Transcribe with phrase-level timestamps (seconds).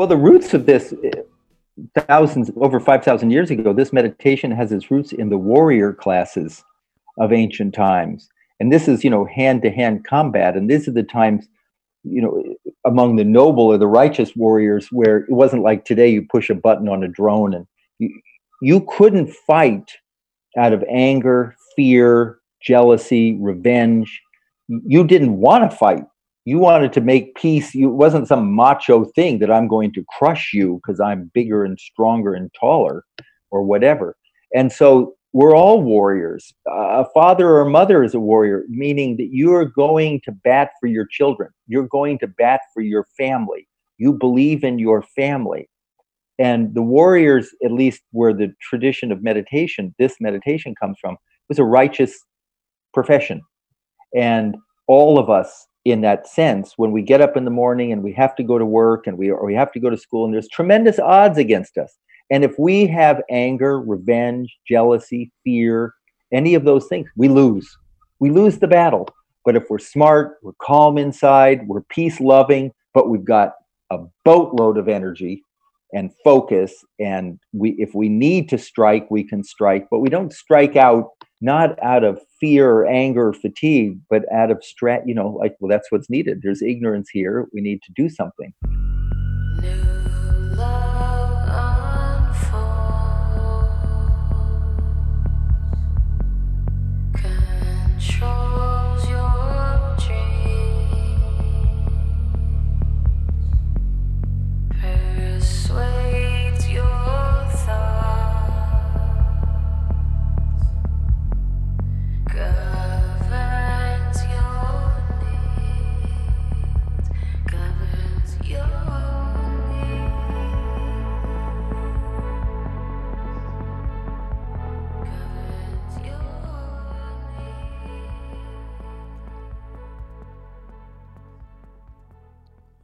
[0.00, 1.10] Well, the roots of this, eh,
[1.94, 6.64] thousands, over 5,000 years ago, this meditation has its roots in the warrior classes
[7.18, 8.30] of ancient times.
[8.60, 10.56] And this is, you know, hand to hand combat.
[10.56, 11.48] And these are the times,
[12.02, 12.42] you know,
[12.86, 16.54] among the noble or the righteous warriors where it wasn't like today you push a
[16.54, 17.66] button on a drone and
[17.98, 18.08] you,
[18.62, 19.98] you couldn't fight
[20.56, 24.18] out of anger, fear, jealousy, revenge.
[24.66, 26.04] You didn't want to fight
[26.44, 27.74] you wanted to make peace.
[27.74, 31.64] You, it wasn't some macho thing that i'm going to crush you because i'm bigger
[31.64, 33.04] and stronger and taller
[33.50, 34.16] or whatever.
[34.54, 36.52] And so we're all warriors.
[36.66, 40.70] A father or a mother is a warrior meaning that you are going to bat
[40.80, 41.50] for your children.
[41.66, 43.68] You're going to bat for your family.
[43.98, 45.68] You believe in your family.
[46.38, 51.16] And the warriors at least where the tradition of meditation this meditation comes from
[51.48, 52.18] was a righteous
[52.92, 53.42] profession.
[54.16, 54.56] And
[54.88, 58.12] all of us in that sense when we get up in the morning and we
[58.12, 60.34] have to go to work and we or we have to go to school and
[60.34, 61.96] there's tremendous odds against us.
[62.30, 65.94] And if we have anger revenge jealousy fear
[66.32, 67.76] any of those things we lose.
[68.20, 69.08] We lose the battle.
[69.44, 73.54] But if we're smart we're calm inside we're peace loving but we've got
[73.90, 75.44] a boatload of energy
[75.92, 80.32] and focus and we if we need to strike we can strike but we don't
[80.32, 81.10] strike out
[81.40, 85.56] not out of fear or anger or fatigue but out of strat you know like
[85.60, 86.40] well that's what's needed.
[86.42, 87.46] There's ignorance here.
[87.52, 88.52] We need to do something.
[98.10, 98.39] New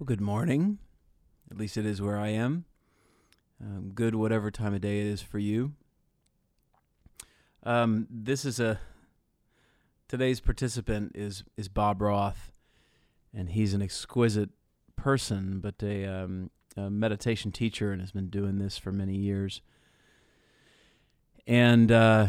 [0.06, 0.78] Well, good morning.
[1.50, 2.64] At least it is where I am.
[3.60, 5.72] Um, good, whatever time of day it is for you.
[7.64, 8.78] Um, this is a
[10.06, 12.52] today's participant is is Bob Roth,
[13.34, 14.50] and he's an exquisite
[14.94, 19.60] person, but a, um, a meditation teacher, and has been doing this for many years.
[21.48, 22.28] And uh,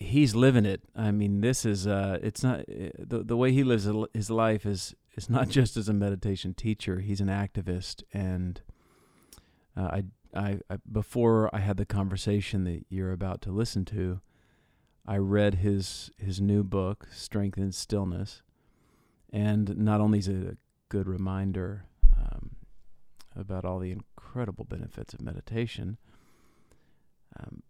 [0.00, 0.80] he's living it.
[0.96, 4.66] I mean, this is uh, it's not uh, the the way he lives his life
[4.66, 7.00] is is not just as a meditation teacher.
[7.00, 8.60] He's an activist, and
[9.76, 10.04] uh, I,
[10.34, 14.20] I I before I had the conversation that you're about to listen to,
[15.06, 18.42] I read his his new book, Strength in Stillness,
[19.32, 20.56] and not only is it a
[20.88, 21.84] good reminder
[22.16, 22.56] um,
[23.36, 25.98] about all the incredible benefits of meditation.
[27.38, 27.62] Um,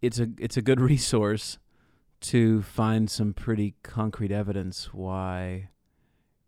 [0.00, 1.58] it's a it's a good resource
[2.18, 5.68] to find some pretty concrete evidence why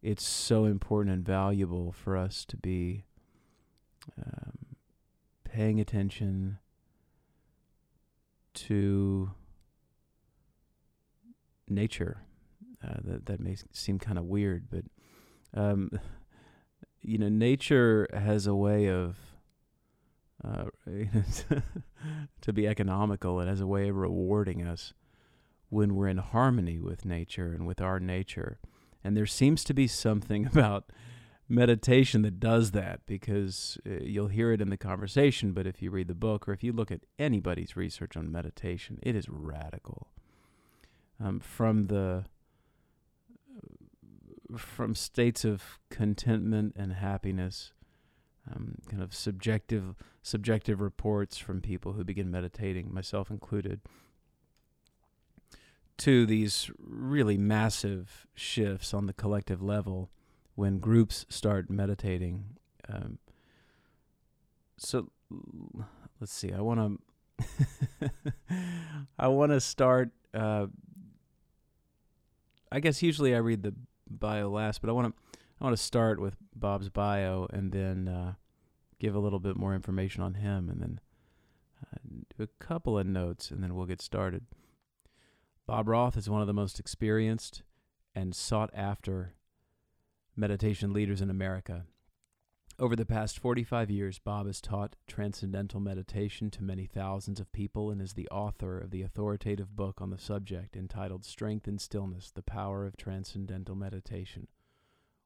[0.02, 3.04] it's so important and valuable for us to be
[4.16, 4.76] um,
[5.44, 6.58] paying attention
[8.54, 9.30] to
[11.68, 12.22] nature.
[12.86, 14.84] Uh, that that may seem kind of weird, but
[15.52, 15.90] um,
[17.02, 19.16] you know, nature has a way of
[20.44, 20.64] uh,
[22.40, 23.40] to be economical.
[23.40, 24.92] It has a way of rewarding us
[25.70, 28.60] when we're in harmony with nature and with our nature.
[29.08, 30.92] And there seems to be something about
[31.48, 35.90] meditation that does that because uh, you'll hear it in the conversation, but if you
[35.90, 40.08] read the book or if you look at anybody's research on meditation, it is radical.
[41.18, 42.26] Um, from the
[44.58, 47.72] from states of contentment and happiness,
[48.54, 53.80] um, kind of subjective subjective reports from people who begin meditating, myself included,
[55.98, 60.10] to these really massive shifts on the collective level
[60.54, 62.44] when groups start meditating.
[62.88, 63.18] Um,
[64.76, 65.10] so
[66.20, 66.52] let's see.
[66.52, 67.00] I want
[67.40, 68.10] to.
[69.18, 70.10] I want to start.
[70.32, 70.66] Uh,
[72.70, 73.74] I guess usually I read the
[74.08, 75.38] bio last, but I want to.
[75.60, 78.34] I want to start with Bob's bio and then uh,
[79.00, 81.00] give a little bit more information on him, and then
[81.82, 81.98] uh,
[82.36, 84.44] do a couple of notes, and then we'll get started.
[85.68, 87.62] Bob Roth is one of the most experienced
[88.14, 89.34] and sought after
[90.34, 91.84] meditation leaders in America.
[92.78, 97.90] Over the past 45 years, Bob has taught transcendental meditation to many thousands of people
[97.90, 102.30] and is the author of the authoritative book on the subject entitled Strength in Stillness
[102.30, 104.48] The Power of Transcendental Meditation,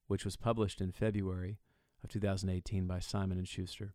[0.09, 1.61] which was published in February
[2.03, 3.95] of 2018 by Simon & Schuster.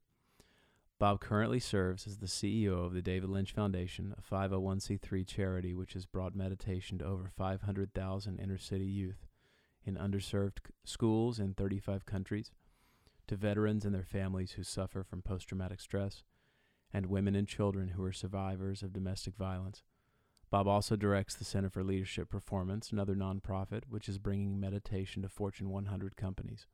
[1.00, 5.94] Bob currently serves as the CEO of the David Lynch Foundation, a 501c3 charity which
[5.94, 9.28] has brought meditation to over 500,000 inner city youth
[9.86, 12.52] in underserved schools in 35 countries
[13.28, 16.24] to veterans and their families who suffer from post traumatic stress,
[16.94, 19.84] and women and children who are survivors of domestic violence.
[20.50, 25.30] Bob also directs the Center for Leadership Performance, another nonprofit which is bringing meditation to
[25.30, 26.66] Fortune 100 companies,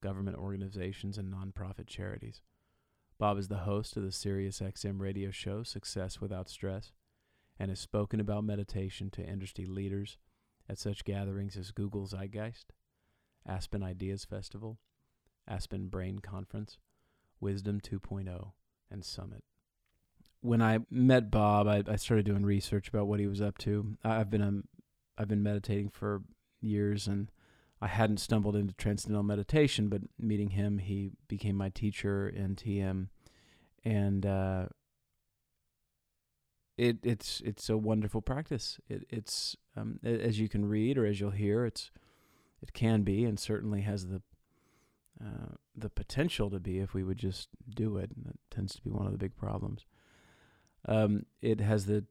[0.00, 2.40] government organizations, and nonprofit charities.
[3.20, 6.90] Bob is the host of the SiriusXM radio show Success Without Stress
[7.58, 10.16] and has spoken about meditation to industry leaders
[10.70, 12.72] at such gatherings as Google Zeitgeist,
[13.46, 14.78] Aspen Ideas Festival,
[15.46, 16.78] Aspen Brain Conference,
[17.40, 18.52] Wisdom 2.0,
[18.90, 19.44] and Summit.
[20.40, 23.98] When I met Bob, I, I started doing research about what he was up to.
[24.02, 24.64] I've been um,
[25.18, 26.22] I've been meditating for
[26.62, 27.30] years, and
[27.80, 29.88] I hadn't stumbled into transcendental meditation.
[29.88, 33.08] But meeting him, he became my teacher in TM,
[33.84, 34.66] and uh,
[36.76, 38.78] it it's it's a wonderful practice.
[38.88, 41.90] It, it's um, as you can read or as you'll hear, it's
[42.62, 44.22] it can be and certainly has the
[45.22, 48.10] uh, the potential to be if we would just do it.
[48.14, 49.84] And that tends to be one of the big problems.
[50.86, 52.04] Um, it has the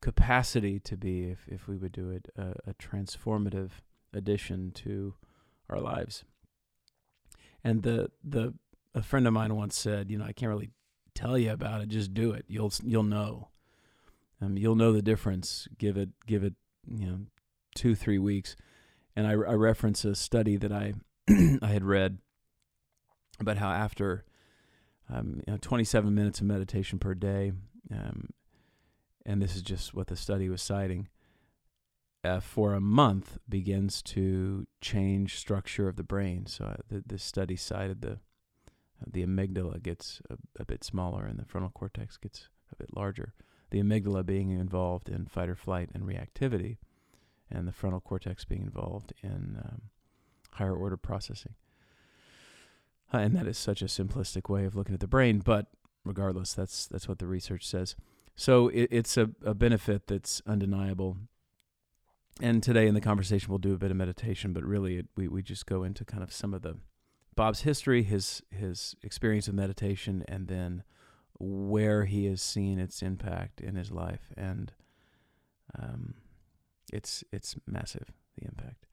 [0.00, 3.70] capacity to be, if, if we would do it, a, a transformative
[4.12, 5.14] addition to
[5.68, 6.24] our lives.
[7.62, 8.54] And the the
[8.94, 10.70] a friend of mine once said, you know, I can't really
[11.14, 11.88] tell you about it.
[11.88, 12.44] Just do it.
[12.48, 13.48] You'll you'll know.
[14.42, 15.68] Um, you'll know the difference.
[15.78, 16.54] Give it give it
[16.88, 17.18] you know
[17.74, 18.56] two three weeks.
[19.16, 20.94] And I, I reference a study that I
[21.62, 22.18] I had read
[23.38, 24.24] about how after
[25.12, 27.52] um, you know 27 minutes of meditation per day,
[27.92, 28.30] um,
[29.26, 31.08] and this is just what the study was citing,
[32.22, 36.46] uh, for a month begins to change structure of the brain.
[36.46, 38.18] So uh, the, the study cited the
[39.06, 43.32] the amygdala gets a, a, bit smaller and the frontal cortex gets a bit larger.
[43.70, 46.76] The amygdala being involved in fight or flight and reactivity,
[47.50, 49.82] and the frontal cortex being involved in um,
[50.52, 51.54] higher order processing.
[53.12, 55.66] Uh, and that is such a simplistic way of looking at the brain, but
[56.04, 57.96] regardless, that's that's what the research says.
[58.36, 61.16] So it, it's a, a benefit that's undeniable.
[62.42, 65.28] And today in the conversation, we'll do a bit of meditation, but really, it, we
[65.28, 66.76] we just go into kind of some of the
[67.36, 70.82] Bob's history, his his experience of meditation, and then
[71.38, 74.72] where he has seen its impact in his life, and
[75.78, 76.14] um,
[76.92, 78.86] it's it's massive the impact.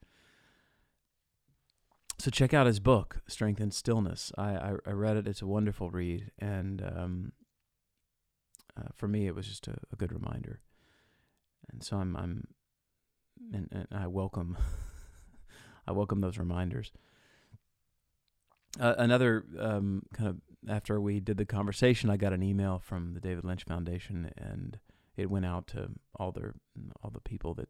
[2.18, 4.32] So check out his book, Strength and Stillness.
[4.36, 7.32] I, I, I read it; it's a wonderful read, and um,
[8.76, 10.60] uh, for me, it was just a, a, good reminder.
[11.70, 12.48] And so I'm I'm
[13.52, 14.56] and, and I welcome
[15.86, 16.92] I welcome those reminders.
[18.78, 20.36] Uh, another um, kind of
[20.68, 24.78] after we did the conversation, I got an email from the David Lynch Foundation, and
[25.16, 26.54] it went out to all their
[27.02, 27.68] all the people that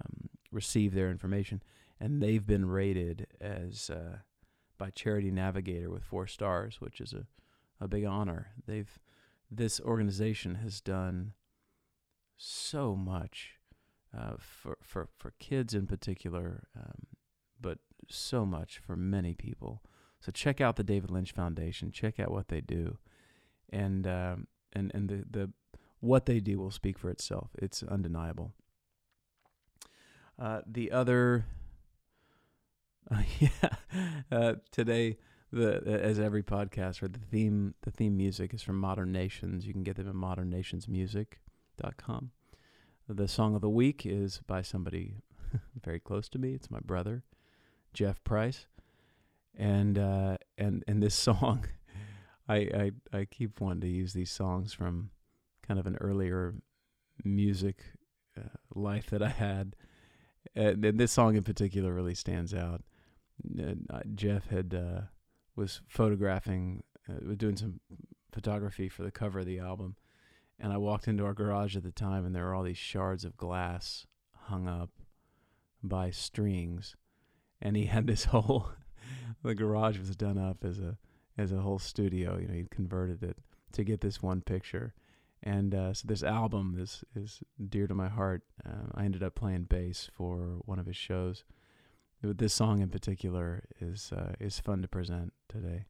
[0.00, 1.62] um, receive their information,
[2.00, 4.18] and they've been rated as uh,
[4.78, 7.26] by Charity Navigator with four stars, which is a
[7.78, 8.48] a big honor.
[8.66, 8.98] They've
[9.50, 11.34] this organization has done
[12.36, 13.55] so much
[14.16, 17.06] uh, for for for kids in particular, um,
[17.60, 19.82] but so much for many people.
[20.20, 21.92] So check out the David Lynch Foundation.
[21.92, 22.98] Check out what they do,
[23.70, 25.52] and um, and and the the
[26.00, 27.50] what they do will speak for itself.
[27.58, 28.52] It's undeniable.
[30.38, 31.46] Uh, the other,
[33.10, 33.70] uh, yeah,
[34.70, 35.16] today
[35.52, 39.66] the as every podcast, right, the theme the theme music is from Modern Nations.
[39.66, 42.30] You can get them at modernnationsmusic.com.
[43.08, 45.14] The song of the week is by somebody
[45.82, 46.54] very close to me.
[46.54, 47.22] It's my brother,
[47.92, 48.66] Jeff Price
[49.56, 51.66] and uh, and and this song,
[52.48, 55.10] I, I I keep wanting to use these songs from
[55.66, 56.54] kind of an earlier
[57.24, 57.82] music
[58.38, 59.74] uh, life that I had,
[60.54, 62.82] and, and, this song in particular really stands out.
[63.58, 65.00] Uh, Jeff had uh,
[65.56, 67.80] was photographing, uh, was doing some
[68.32, 69.96] photography for the cover of the album.
[70.58, 73.24] And I walked into our garage at the time, and there were all these shards
[73.24, 74.06] of glass
[74.44, 74.90] hung up
[75.82, 76.96] by strings.
[77.60, 78.70] And he had this whole
[79.42, 80.96] the garage was done up as a
[81.38, 82.38] as a whole studio.
[82.38, 83.38] You know, he converted it
[83.72, 84.94] to get this one picture.
[85.42, 88.42] And uh, so this album is is dear to my heart.
[88.64, 91.44] Uh, I ended up playing bass for one of his shows.
[92.22, 95.84] This song in particular is uh, is fun to present today.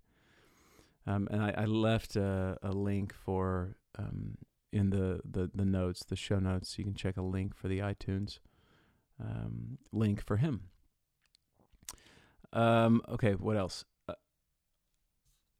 [1.07, 4.37] Um, and I, I left a, a link for um,
[4.77, 6.79] in the, the, the notes, the show notes.
[6.79, 8.39] You can check a link for the iTunes
[9.21, 10.63] um, link for him.
[12.53, 13.85] Um, okay, what else?
[14.09, 14.15] Uh,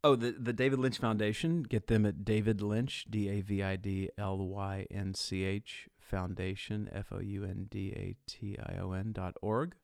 [0.05, 1.63] oh, the the David Lynch Foundation.
[1.63, 5.89] Get them at David Lynch, D A V I D L Y N C H
[5.99, 9.75] Foundation, F O U N D A T I O N dot org.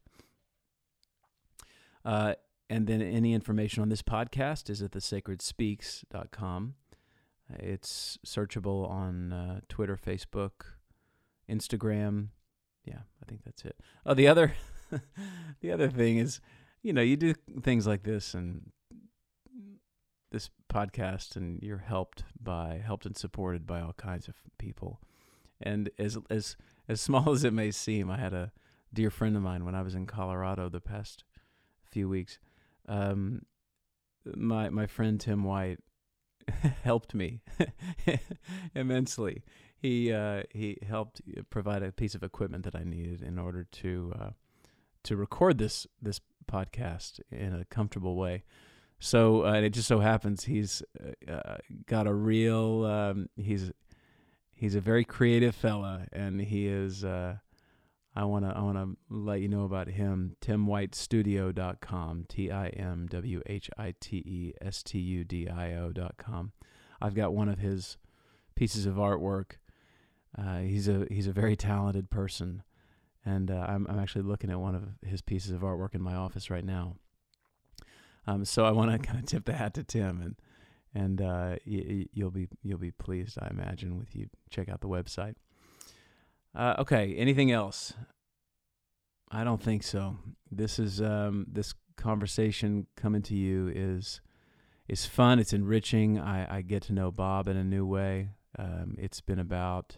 [2.05, 2.35] Uh,
[2.69, 6.75] and then any information on this podcast is at thesacredspeaks.com.
[7.59, 10.51] It's searchable on uh, Twitter, Facebook,
[11.51, 12.29] Instagram.
[12.85, 13.77] Yeah, I think that's it.
[14.05, 14.55] Oh, the other,
[15.61, 16.41] the other thing is,
[16.83, 18.71] you know, you do things like this and
[20.31, 25.01] this podcast, and you're helped by, helped and supported by all kinds of people.
[25.61, 26.57] And as as
[26.89, 28.53] as small as it may seem, I had a
[28.93, 31.25] dear friend of mine when I was in Colorado the past
[31.85, 32.39] few weeks.
[32.89, 33.43] Um,
[34.25, 35.79] my my friend Tim White
[36.83, 37.41] helped me
[38.75, 39.43] immensely.
[39.77, 41.21] He uh, he helped
[41.51, 44.31] provide a piece of equipment that I needed in order to uh,
[45.05, 46.21] to record this this
[46.51, 48.45] podcast in a comfortable way.
[48.99, 50.83] So uh, it just so happens he's
[51.29, 51.57] uh,
[51.87, 53.73] got a real um, he's
[54.55, 57.05] he's a very creative fella, and he is.
[58.14, 60.37] I want to I want to let you know about him.
[60.42, 62.26] TimWhiteStudio.com.
[62.28, 66.52] T I M W H I T E S T U D I O.com.
[67.00, 67.97] I've got one of his
[68.54, 69.52] pieces of artwork.
[70.37, 72.62] Uh, he's a he's a very talented person,
[73.25, 76.14] and uh, I'm I'm actually looking at one of his pieces of artwork in my
[76.14, 76.97] office right now.
[78.26, 80.37] Um, so I want to kind of tip the hat to Tim, and
[80.95, 84.88] and uh, y- you'll be you'll be pleased, I imagine, with you check out the
[84.88, 85.35] website.
[86.55, 87.15] Uh, okay.
[87.17, 87.95] Anything else?
[89.31, 90.19] I don't think so.
[90.51, 94.21] This is um, this conversation coming to you is
[94.89, 95.39] is fun.
[95.39, 96.19] It's enriching.
[96.19, 98.31] I, I get to know Bob in a new way.
[98.59, 99.97] Um, it's been about,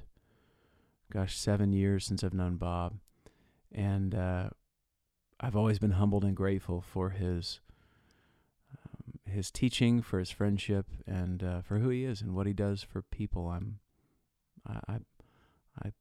[1.13, 2.99] gosh, seven years since I've known Bob,
[3.73, 4.51] and uh,
[5.41, 7.61] I've always been humbled and grateful for his
[8.73, 12.53] um, his teaching, for his friendship, and uh, for who he is and what he
[12.53, 13.49] does for people.
[13.49, 13.81] I'm
[14.65, 14.99] I, I
[15.83, 15.93] I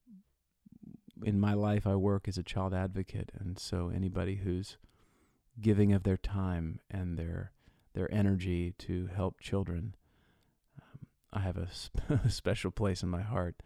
[1.26, 4.78] in my life, I work as a child advocate, and so anybody who's
[5.60, 7.52] giving of their time and their
[7.94, 9.96] their energy to help children,
[10.82, 13.62] um, I have a, sp- a, special place in my heart.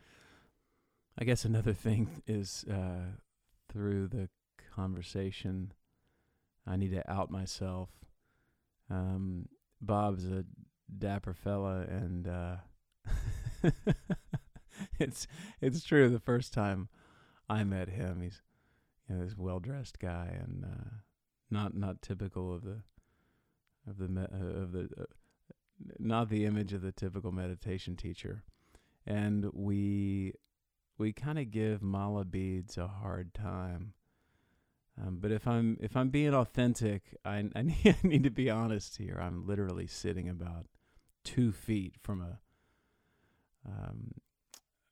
[1.18, 3.12] I guess another thing is uh,
[3.72, 4.28] through the
[4.76, 5.72] conversation,
[6.68, 7.90] I need to out myself.
[8.90, 9.48] Um,
[9.82, 10.44] Bob's a
[10.96, 12.56] dapper fella, and uh,
[15.00, 15.28] it's
[15.62, 16.10] it's true.
[16.10, 16.90] The first time
[17.50, 18.22] I met him.
[18.22, 18.42] He's
[19.10, 20.96] you know this well dressed guy and uh,
[21.50, 22.82] not not typical of the
[23.88, 25.06] of the uh, of the uh,
[26.00, 28.44] not the image of the typical meditation teacher.
[29.06, 30.34] And we
[30.98, 33.94] we kind of give mala beads a hard time.
[35.00, 38.50] Um, but if I'm if I'm being authentic, I I need, I need to be
[38.50, 39.20] honest here.
[39.22, 40.66] I'm literally sitting about
[41.24, 42.40] two feet from a
[43.68, 44.14] um,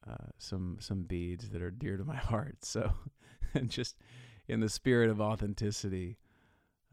[0.09, 2.63] uh, some some beads that are dear to my heart.
[2.63, 2.93] So,
[3.53, 3.95] and just
[4.47, 6.17] in the spirit of authenticity,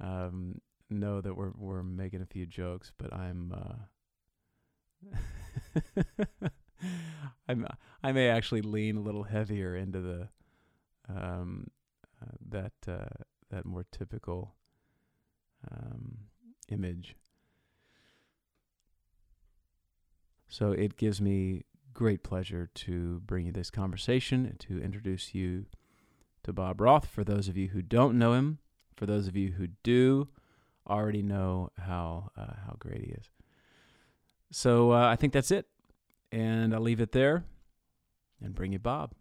[0.01, 3.75] um, know that we're we're making a few jokes, but I'm uh,
[7.49, 7.67] I'm
[8.03, 10.29] I may actually lean a little heavier into the
[11.09, 11.69] um,
[12.21, 14.55] uh, that uh, that more typical
[15.71, 16.19] um,
[16.69, 17.17] image.
[20.49, 25.67] So it gives me great pleasure to bring you this conversation, and to introduce you
[26.43, 27.07] to Bob Roth.
[27.07, 28.59] For those of you who don't know him,
[28.97, 30.29] for those of you who do,
[30.89, 33.31] already know how uh, how great he is.
[34.51, 35.67] So uh, I think that's it,
[36.31, 37.45] and I'll leave it there,
[38.43, 39.13] and bring you Bob.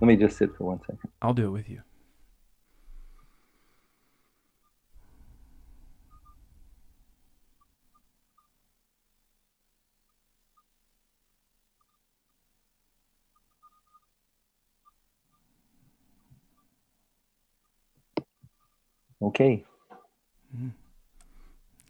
[0.00, 1.10] Let me just sit for one second.
[1.20, 1.82] I'll do it with you.
[19.28, 19.62] Okay.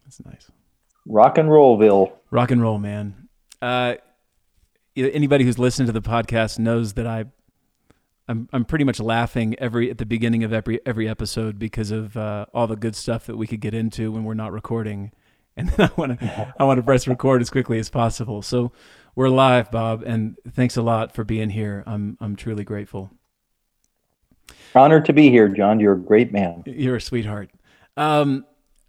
[0.04, 0.50] That's nice.
[1.06, 2.12] Rock and rollville.
[2.32, 3.28] Rock and roll, man.
[3.62, 3.94] Uh,
[4.96, 7.26] anybody who's listened to the podcast knows that I,
[8.26, 12.16] I'm I'm pretty much laughing every at the beginning of every every episode because of
[12.16, 15.12] uh, all the good stuff that we could get into when we're not recording,
[15.56, 18.42] and then I want to I want to press record as quickly as possible.
[18.42, 18.72] So
[19.14, 21.84] we're live, Bob, and thanks a lot for being here.
[21.86, 23.10] I'm I'm truly grateful.
[24.74, 25.80] Honored to be here, John.
[25.80, 26.62] You're a great man.
[26.66, 27.50] You're a sweetheart.
[27.96, 28.44] Um,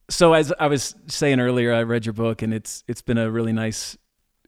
[0.10, 3.30] so as I was saying earlier, I read your book, and it's it's been a
[3.30, 3.98] really nice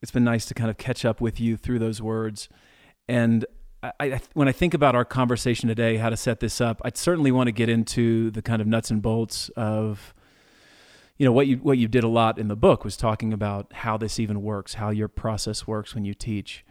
[0.01, 2.49] it's been nice to kind of catch up with you through those words.
[3.07, 3.45] And
[3.83, 6.97] I, I, when I think about our conversation today, how to set this up, I'd
[6.97, 10.13] certainly want to get into the kind of nuts and bolts of
[11.17, 13.71] you know what you what you did a lot in the book was talking about
[13.73, 16.65] how this even works, how your process works when you teach.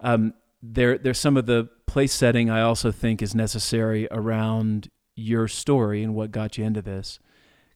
[0.00, 5.46] Um, there there's some of the place setting I also think is necessary around your
[5.46, 7.18] story and what got you into this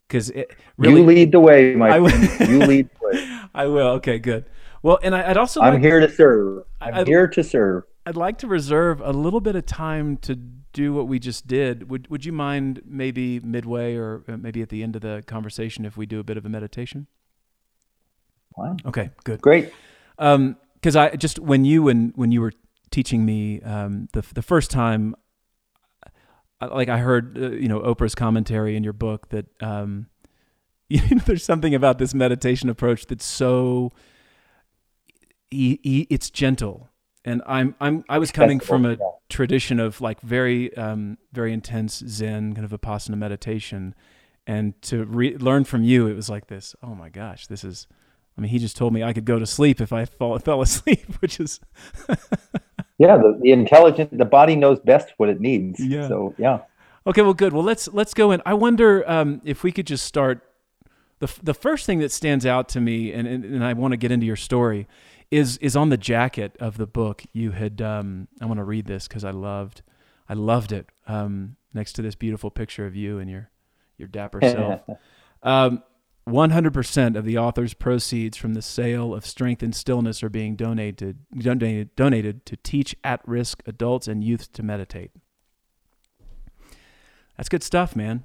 [0.09, 0.33] because
[0.79, 2.49] really you lead the way, my I will-.
[2.49, 3.41] You lead the way.
[3.55, 3.89] I will.
[3.99, 4.47] Okay, good.
[4.83, 6.63] Well, and I, I'd also I'm like, here to serve.
[6.81, 7.85] I'm I'd- here to serve.
[8.07, 10.35] I'd like to reserve a little bit of time to
[10.73, 11.91] do what we just did.
[11.91, 15.85] Would Would you mind maybe midway or uh, maybe at the end of the conversation
[15.85, 17.07] if we do a bit of a meditation?
[18.57, 18.79] Fine.
[18.87, 19.43] Okay, good.
[19.43, 19.73] Great.
[20.19, 22.53] Um, because I just when you and when you were
[22.91, 25.15] teaching me um, the the first time,
[26.61, 30.07] like I heard uh, you know Oprah's commentary in your book that um,
[30.89, 33.93] you know, there's something about this meditation approach that's so
[35.51, 36.89] e- e- it's gentle,
[37.25, 38.97] and I'm I'm I was coming from a
[39.29, 43.95] tradition of like very um, very intense Zen kind of vipassana meditation,
[44.47, 46.75] and to re- learn from you, it was like this.
[46.83, 47.87] Oh my gosh, this is.
[48.39, 50.61] I mean, he just told me I could go to sleep if I fall, fell
[50.61, 51.59] asleep, which is
[52.99, 55.79] Yeah, the, the intelligent, the body knows best what it needs.
[55.81, 56.09] Yeah.
[56.09, 56.61] So yeah.
[57.07, 57.23] okay.
[57.23, 57.53] Well, good.
[57.53, 58.41] Well, let's let's go in.
[58.47, 60.43] I wonder um, if we could just start.
[61.19, 63.97] the The first thing that stands out to me, and and, and I want to
[63.97, 64.87] get into your story,
[65.31, 67.25] is is on the jacket of the book.
[67.33, 67.83] You had.
[67.83, 69.83] Um, I want to read this because I loved,
[70.29, 70.89] I loved it.
[71.07, 73.51] Um, next to this beautiful picture of you and your
[73.99, 74.81] your dapper self.
[76.27, 80.57] Um, 100% of the author's proceeds from the sale of Strength and Stillness are being
[80.57, 85.13] donated, donated, donated to teach at risk adults and youth to meditate.
[87.37, 88.25] That's good stuff, man.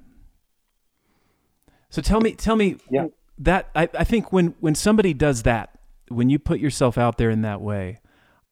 [1.90, 3.06] So tell me, tell me Yeah.
[3.38, 7.30] that I, I think when, when somebody does that, when you put yourself out there
[7.30, 8.00] in that way,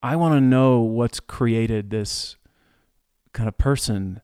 [0.02, 2.36] I want to know what's created this
[3.32, 4.20] kind of person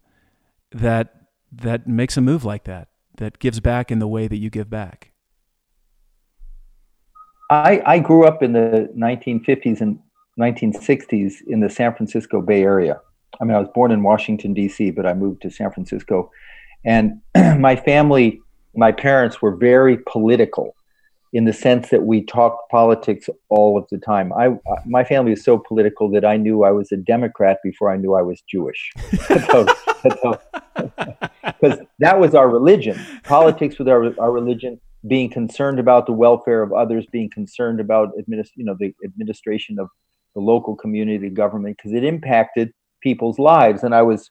[0.72, 1.12] that
[1.52, 4.68] that makes a move like that, that gives back in the way that you give
[4.68, 5.12] back.
[7.50, 9.98] I, I grew up in the 1950s and
[10.38, 13.00] 1960s in the San Francisco Bay Area.
[13.40, 16.30] I mean, I was born in Washington, D.C., but I moved to San Francisco.
[16.84, 17.20] And
[17.58, 18.40] my family,
[18.74, 20.74] my parents were very political
[21.32, 24.32] in the sense that we talked politics all of the time.
[24.32, 27.90] I, uh, my family is so political that I knew I was a Democrat before
[27.90, 28.92] I knew I was Jewish.
[29.28, 29.68] Because
[31.98, 32.98] that was our religion.
[33.24, 38.16] Politics was our, our religion being concerned about the welfare of others, being concerned about
[38.16, 39.88] administ- you know, the administration of
[40.34, 43.82] the local community government, because it impacted people's lives.
[43.82, 44.30] And I was,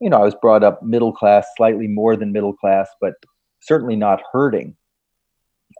[0.00, 3.14] you know, I was brought up middle class, slightly more than middle class, but
[3.60, 4.76] certainly not hurting.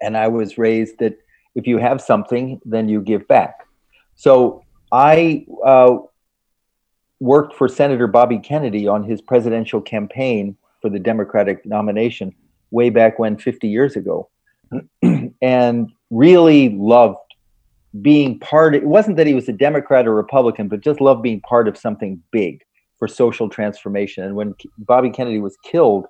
[0.01, 1.17] And I was raised that
[1.55, 3.67] if you have something, then you give back.
[4.15, 5.99] So I uh,
[7.21, 12.35] worked for Senator Bobby Kennedy on his presidential campaign for the Democratic nomination
[12.71, 14.29] way back when 50 years ago.
[15.41, 17.17] And really loved
[18.03, 21.23] being part of, it wasn't that he was a democrat or republican but just loved
[21.23, 22.63] being part of something big
[22.99, 24.25] for social transformation.
[24.25, 26.07] And when bobby kennedy was killed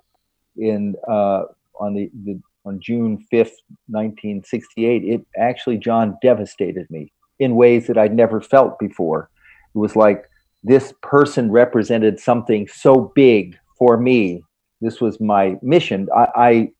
[0.57, 1.43] in uh,
[1.79, 3.55] on the, the on june 5th
[3.87, 9.29] 1968 it actually john devastated me in ways that i'd never felt before.
[9.75, 10.25] It was like
[10.63, 14.43] this person represented something so big for me
[14.81, 16.07] this was my mission.
[16.15, 16.71] I, I,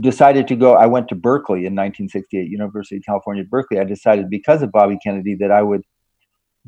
[0.00, 0.74] decided to go.
[0.74, 3.80] I went to Berkeley in 1968, University of California, Berkeley.
[3.80, 5.82] I decided because of Bobby Kennedy that I would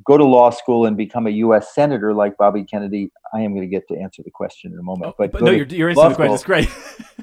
[0.04, 1.74] go to law school and become a U.S.
[1.74, 3.10] senator like Bobby Kennedy.
[3.34, 5.10] I am going to get to answer the question in a moment.
[5.10, 6.38] Oh, but but no, you're, you're answering the question.
[6.38, 6.54] school.
[6.56, 6.68] It's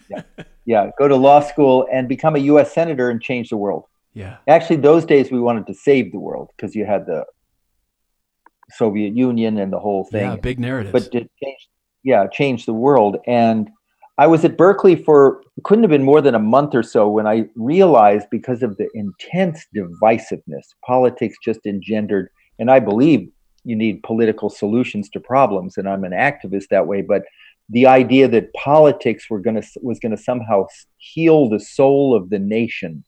[0.07, 0.45] great.
[0.65, 2.73] Yeah, go to law school and become a U.S.
[2.73, 3.85] senator and change the world.
[4.13, 4.37] yeah.
[4.47, 7.23] Actually, those days we wanted to save the world because you had the
[8.71, 10.31] Soviet Union and the whole thing.
[10.31, 10.35] Yeah.
[10.37, 10.91] Big narrative.
[10.91, 11.69] but to change
[12.05, 13.69] yeah change the world and
[14.17, 17.27] i was at berkeley for couldn't have been more than a month or so when
[17.27, 23.29] i realized because of the intense divisiveness politics just engendered and i believe
[23.65, 27.23] you need political solutions to problems and i'm an activist that way but
[27.69, 32.29] the idea that politics were going to was going to somehow heal the soul of
[32.29, 33.03] the nation,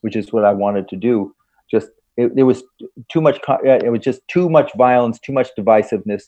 [0.00, 1.34] which is what I wanted to do.
[1.70, 2.64] Just it, it was
[3.08, 3.38] too much.
[3.48, 6.24] Uh, it was just too much violence, too much divisiveness,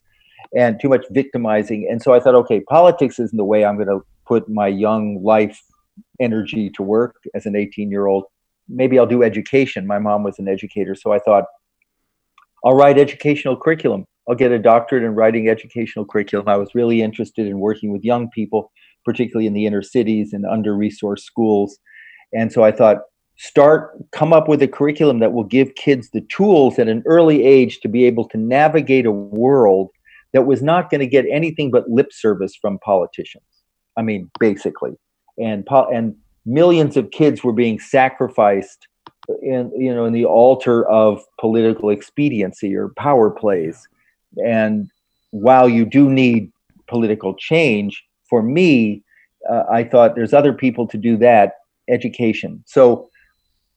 [0.57, 1.89] and too much victimizing.
[1.91, 5.23] And so I thought, okay, politics isn't the way I'm going to put my young
[5.23, 5.61] life
[6.21, 8.25] energy to work as an 18 year old.
[8.69, 9.87] Maybe I'll do education.
[9.87, 11.45] My mom was an educator, so I thought
[12.65, 14.05] I'll write educational curriculum.
[14.29, 16.49] I'll get a doctorate in writing educational curriculum.
[16.49, 18.71] I was really interested in working with young people,
[19.05, 21.79] particularly in the inner cities and under resourced schools.
[22.33, 22.99] And so I thought,
[23.37, 27.45] start, come up with a curriculum that will give kids the tools at an early
[27.45, 29.91] age to be able to navigate a world
[30.33, 33.45] that was not going to get anything but lip service from politicians.
[33.97, 34.93] I mean, basically.
[35.39, 36.17] And, and
[36.47, 38.89] millions of kids were being sacrificed
[39.41, 43.87] in you know in the altar of political expediency or power plays
[44.45, 44.91] and
[45.31, 46.53] while you do need
[46.89, 49.03] political change, for me,
[49.51, 51.55] uh, I thought there's other people to do that
[51.89, 52.63] education.
[52.67, 53.09] So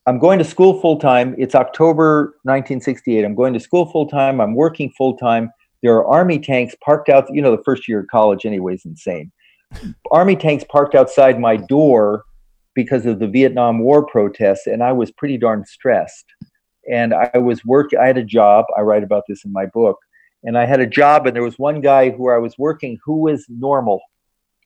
[0.05, 1.33] I'm going to school full time.
[1.37, 3.25] It's October 1968.
[3.25, 4.39] I'm going to school full time.
[4.39, 5.51] I'm working full time.
[5.85, 7.33] There are army tanks parked out.
[7.33, 9.31] You know, the first year of college, anyway, is insane.
[10.11, 12.23] army tanks parked outside my door
[12.73, 16.25] because of the Vietnam War protests, and I was pretty darn stressed.
[16.91, 17.99] And I was working.
[17.99, 18.65] I had a job.
[18.77, 19.97] I write about this in my book
[20.45, 23.17] and I had a job, and there was one guy who I was working who
[23.21, 23.99] was normal.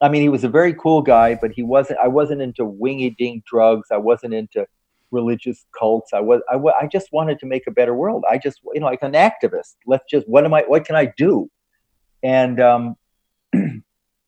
[0.01, 1.99] I mean, he was a very cool guy, but he wasn't.
[1.99, 3.87] I wasn't into wingy ding drugs.
[3.91, 4.65] I wasn't into
[5.11, 6.11] religious cults.
[6.13, 6.41] I was.
[6.49, 8.23] I, I just wanted to make a better world.
[8.29, 9.75] I just, you know, like an activist.
[9.85, 10.27] Let's just.
[10.27, 10.63] What am I?
[10.67, 11.49] What can I do?
[12.23, 12.95] And um,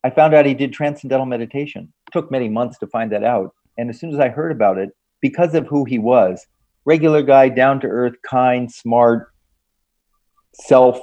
[0.03, 1.91] I found out he did transcendental meditation.
[2.07, 3.53] It took many months to find that out.
[3.77, 4.89] And as soon as I heard about it,
[5.21, 6.45] because of who he was,
[6.85, 9.31] regular guy, down to earth, kind, smart,
[10.53, 10.99] self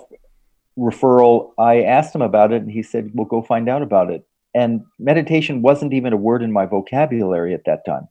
[0.79, 4.27] referral, I asked him about it and he said, Well, go find out about it.
[4.55, 8.09] And meditation wasn't even a word in my vocabulary at that time.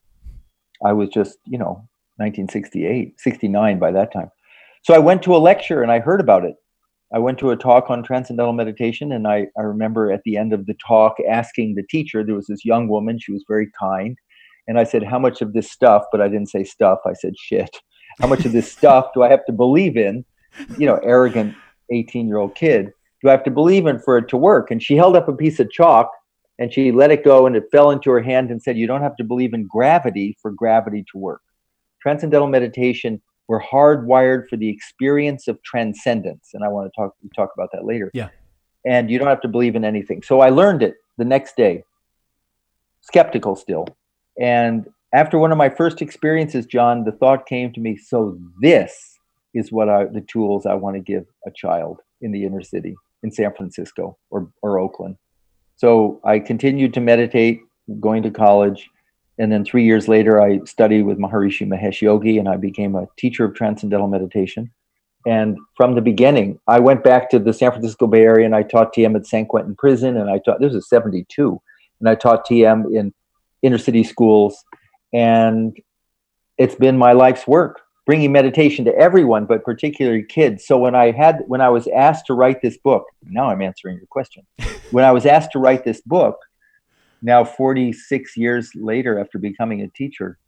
[0.85, 1.87] I was just, you know,
[2.17, 4.29] 1968, 69 by that time.
[4.83, 6.55] So I went to a lecture and I heard about it.
[7.13, 10.51] I went to a talk on transcendental meditation, and I, I remember at the end
[10.51, 14.17] of the talk asking the teacher, there was this young woman, she was very kind.
[14.67, 17.33] And I said, How much of this stuff, but I didn't say stuff, I said
[17.37, 17.69] shit.
[18.19, 20.25] How much of this stuff do I have to believe in?
[20.77, 21.55] You know, arrogant
[21.91, 24.71] 18 year old kid do I have to believe in for it to work?
[24.71, 26.11] And she held up a piece of chalk
[26.59, 29.01] and she let it go and it fell into her hand and said, You don't
[29.01, 31.41] have to believe in gravity for gravity to work.
[32.01, 36.49] Transcendental meditation, we're hardwired for the experience of transcendence.
[36.53, 38.11] And I want to talk, talk about that later.
[38.13, 38.29] Yeah.
[38.85, 40.23] And you don't have to believe in anything.
[40.23, 41.83] So I learned it the next day,
[43.01, 43.87] skeptical still.
[44.39, 49.17] And after one of my first experiences, John, the thought came to me so this
[49.53, 52.95] is what I, the tools I want to give a child in the inner city
[53.23, 55.17] in San Francisco or, or Oakland.
[55.77, 57.61] So I continued to meditate,
[57.99, 58.89] going to college.
[59.37, 63.07] And then three years later, I studied with Maharishi Mahesh Yogi and I became a
[63.17, 64.71] teacher of transcendental meditation.
[65.27, 68.63] And from the beginning, I went back to the San Francisco Bay Area and I
[68.63, 70.17] taught TM at San Quentin Prison.
[70.17, 71.61] And I taught, this was 72,
[71.99, 73.13] and I taught TM in
[73.61, 74.63] inner city schools.
[75.13, 75.77] And
[76.57, 80.65] it's been my life's work bringing meditation to everyone, but particularly kids.
[80.65, 83.97] So when I had when I was asked to write this book, now I'm answering
[83.97, 84.47] your question.
[84.91, 86.37] when I was asked to write this book,
[87.21, 90.39] now 46 years later after becoming a teacher,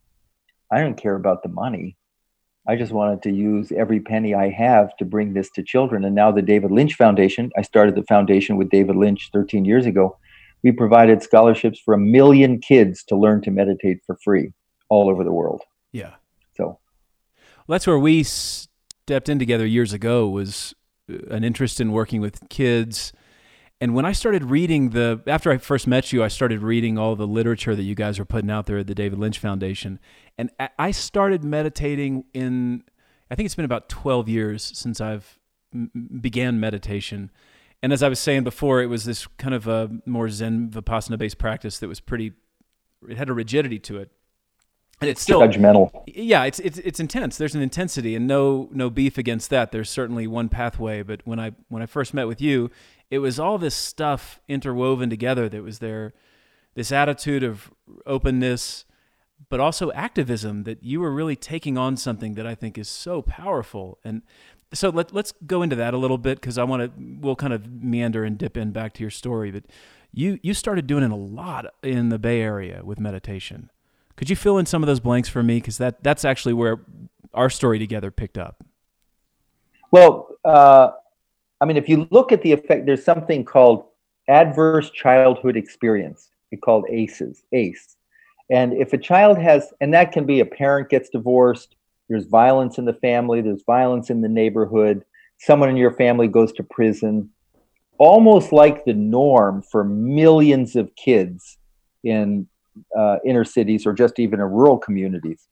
[0.72, 1.98] I don't care about the money.
[2.66, 6.06] I just wanted to use every penny I have to bring this to children.
[6.06, 9.86] And now the David Lynch Foundation, I started the foundation with David Lynch 13 years
[9.86, 10.18] ago.
[10.64, 14.54] We provided scholarships for a million kids to learn to meditate for free
[14.88, 15.62] all over the world.
[17.70, 20.74] That's where we stepped in together years ago was
[21.10, 23.14] uh, an interest in working with kids.
[23.80, 27.16] And when I started reading the, after I first met you, I started reading all
[27.16, 30.00] the literature that you guys were putting out there at the David Lynch Foundation.
[30.38, 32.84] And I started meditating in,
[33.30, 35.38] I think it's been about 12 years since I've
[36.20, 37.30] began meditation.
[37.84, 41.20] And as I was saying before, it was this kind of a more Zen Vipassana
[41.20, 42.34] based practice that was pretty,
[43.08, 44.12] it had a rigidity to it
[45.02, 45.92] and it's still judgmental.
[46.08, 47.38] Yeah, it's it's it's intense.
[47.38, 49.72] There's an intensity, and no no beef against that.
[49.72, 51.04] There's certainly one pathway.
[51.04, 52.70] But when I when I first met with you,
[53.10, 55.48] it was all this stuff interwoven together.
[55.48, 56.14] That was there,
[56.76, 57.72] this attitude of
[58.06, 58.86] openness,
[59.50, 60.64] but also activism.
[60.64, 64.00] That you were really taking on something that I think is so powerful.
[64.04, 64.22] And
[64.74, 66.92] so let let's go into that a little bit because I want to.
[67.22, 69.64] We'll kind of meander and dip in back to your story, but
[70.12, 73.70] you you started doing it a lot in the Bay Area with meditation.
[74.20, 75.62] Could you fill in some of those blanks for me?
[75.62, 76.82] Because that that's actually where
[77.34, 78.62] our story together picked up.
[79.92, 80.90] Well, uh,
[81.62, 83.86] I mean, if you look at the effect, there's something called
[84.28, 86.32] adverse childhood experience.
[86.52, 87.96] It's called ACEs, ACE.
[88.50, 91.78] And if a child has, and that can be a parent gets divorced,
[92.10, 95.06] there's violence in the family, there's violence in the neighborhood,
[95.38, 97.30] someone in your family goes to prison,
[97.98, 101.58] almost like the norm for millions of kids
[102.04, 102.50] in
[102.98, 105.48] uh, inner cities or just even in rural communities.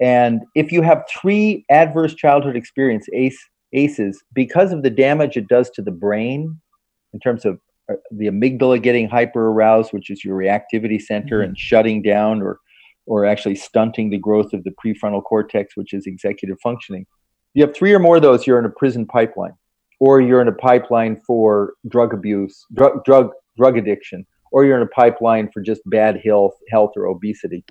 [0.00, 3.38] And if you have three adverse childhood experience ACE,
[3.72, 6.60] ACEs, because of the damage it does to the brain
[7.12, 7.58] in terms of
[7.90, 11.44] uh, the amygdala getting hyper aroused, which is your reactivity center, Mhm.
[11.44, 12.58] and shutting down or
[13.06, 17.06] or actually stunting the growth of the prefrontal cortex, which is executive functioning.
[17.54, 19.54] You have three or more of those, you're in a prison pipeline,
[19.98, 24.82] or you're in a pipeline for drug abuse, drug drug drug addiction, or you're in
[24.82, 27.64] a pipeline for just bad health, health or obesity.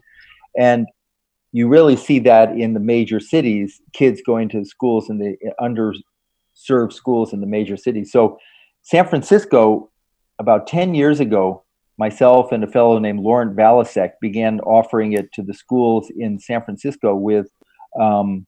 [0.57, 0.87] And
[1.51, 6.93] you really see that in the major cities, kids going to schools in the underserved
[6.93, 8.11] schools in the major cities.
[8.11, 8.37] So
[8.81, 9.89] San Francisco,
[10.39, 11.63] about 10 years ago,
[11.97, 16.63] myself and a fellow named Laurent Valosek began offering it to the schools in San
[16.63, 17.47] Francisco with
[17.99, 18.45] um,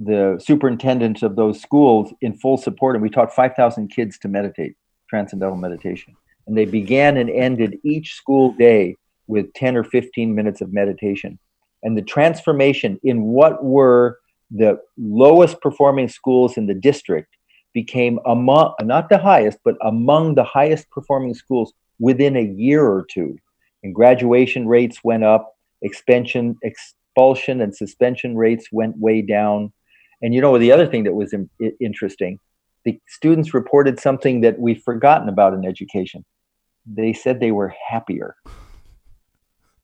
[0.00, 2.96] the superintendent of those schools in full support.
[2.96, 4.76] And we taught 5,000 kids to meditate,
[5.08, 6.16] transcendental meditation.
[6.48, 8.96] And they began and ended each school day
[9.28, 11.38] with 10 or 15 minutes of meditation.
[11.82, 14.18] And the transformation in what were
[14.50, 17.36] the lowest performing schools in the district
[17.74, 23.04] became among, not the highest, but among the highest performing schools within a year or
[23.08, 23.36] two.
[23.82, 29.72] And graduation rates went up, expansion, expulsion and suspension rates went way down.
[30.22, 31.34] And you know, the other thing that was
[31.78, 32.40] interesting,
[32.84, 36.24] the students reported something that we've forgotten about in education.
[36.92, 38.36] They said they were happier.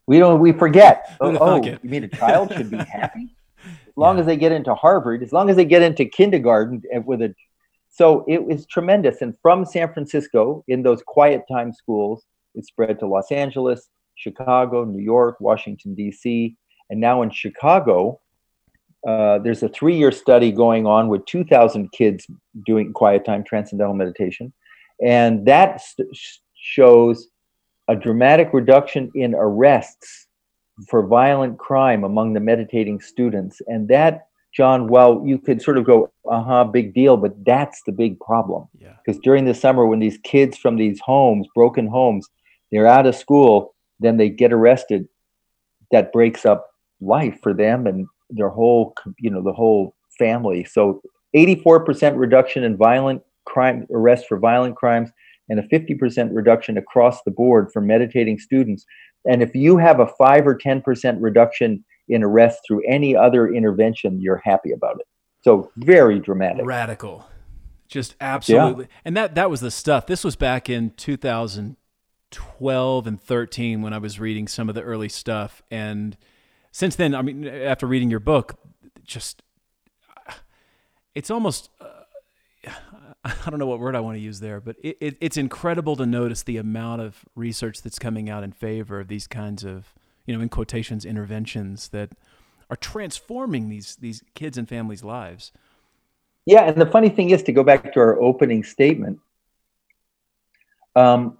[0.07, 1.11] We don't, we forget.
[1.21, 3.35] Oh, oh, you mean a child should be happy?
[3.64, 7.23] As long as they get into Harvard, as long as they get into kindergarten with
[7.23, 7.33] a
[7.95, 9.23] so it was tremendous.
[9.23, 12.25] And from San Francisco, in those quiet time schools,
[12.57, 16.57] it spread to Los Angeles, Chicago, New York, Washington, D.C.
[16.90, 18.21] And now in Chicago,
[19.07, 22.27] uh, there's a three year study going on with 2,000 kids
[22.67, 24.53] doing quiet time transcendental meditation.
[25.01, 26.09] And that st-
[26.64, 27.29] shows
[27.88, 30.29] a dramatic reduction in arrests
[30.88, 33.61] for violent crime among the meditating students.
[33.66, 37.83] And that John, well, you could sort of go, uh huh, big deal, but that's
[37.85, 38.66] the big problem.
[38.79, 38.94] Yeah.
[39.05, 42.29] Because during the summer, when these kids from these homes, broken homes,
[42.72, 45.07] they're out of school, then they get arrested.
[45.90, 50.64] That breaks up life for them and their whole, you know, the whole family.
[50.64, 51.03] So,
[51.37, 55.11] 84% reduction in violent crime arrests for violent crimes,
[55.49, 58.85] and a 50% reduction across the board for meditating students.
[59.25, 64.21] And if you have a five or 10% reduction in arrest through any other intervention,
[64.21, 65.07] you're happy about it.
[65.43, 66.67] So very dramatic.
[66.67, 67.27] Radical.
[67.89, 68.89] Just absolutely.
[69.05, 70.07] And that that was the stuff.
[70.07, 75.11] This was back in 2012 and 13 when I was reading some of the early
[75.11, 76.17] stuff and
[76.75, 78.57] since then, I mean after reading your book,
[79.05, 79.45] just
[81.15, 81.87] it's almost uh,
[83.25, 85.97] I don't know what word I want to use there, but it, it, it's incredible
[85.97, 89.95] to notice the amount of research that's coming out in favor of these kinds of,
[90.27, 92.11] you know, in quotations, interventions that
[92.69, 95.53] are transforming these these kids and families' lives.
[96.45, 99.21] Yeah, and the funny thing is to go back to our opening statement.
[100.95, 101.39] Um,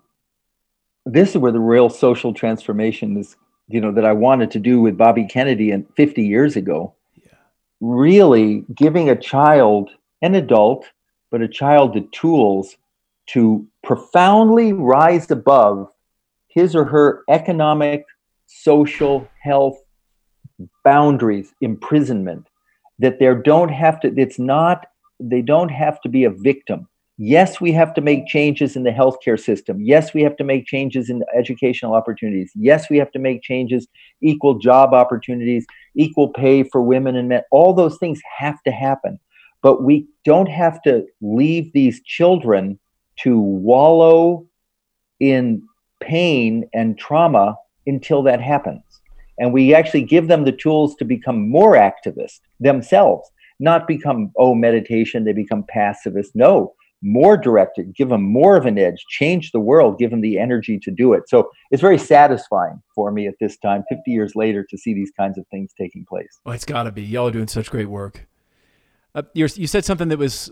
[1.05, 3.37] this is where the real social transformation is,
[3.69, 6.95] you know, that I wanted to do with Bobby Kennedy and 50 years ago.
[7.15, 7.33] Yeah.
[7.81, 9.91] Really giving a child,
[10.23, 10.87] an adult,
[11.35, 12.77] but a child the tools
[13.27, 15.91] to profoundly rise above
[16.47, 18.05] his or her economic,
[18.47, 19.77] social, health
[20.85, 22.47] boundaries, imprisonment,
[23.01, 24.87] that they don't have to, it's not,
[25.19, 26.87] they don't have to be a victim.
[27.19, 29.81] Yes, we have to make changes in the healthcare system.
[29.81, 32.53] Yes, we have to make changes in educational opportunities.
[32.55, 33.89] Yes, we have to make changes,
[34.21, 35.67] equal job opportunities,
[35.97, 37.43] equal pay for women and men.
[37.51, 39.19] All those things have to happen.
[39.65, 42.79] But we don't have to leave these children
[43.23, 44.47] to wallow
[45.21, 45.63] in
[46.03, 48.83] pain and trauma until that happens.
[49.39, 54.55] And we actually give them the tools to become more activists themselves, not become, oh,
[54.55, 56.35] meditation, they become pacifists.
[56.35, 60.39] No, more directed, give them more of an edge, change the world, give them the
[60.39, 61.27] energy to do it.
[61.27, 65.13] So it's very satisfying for me at this time, 50 years later, to see these
[65.19, 66.39] kinds of things taking place.
[66.45, 67.03] Well, it's got to be.
[67.03, 68.27] Y'all are doing such great work.
[69.15, 70.51] Uh, you said something that was,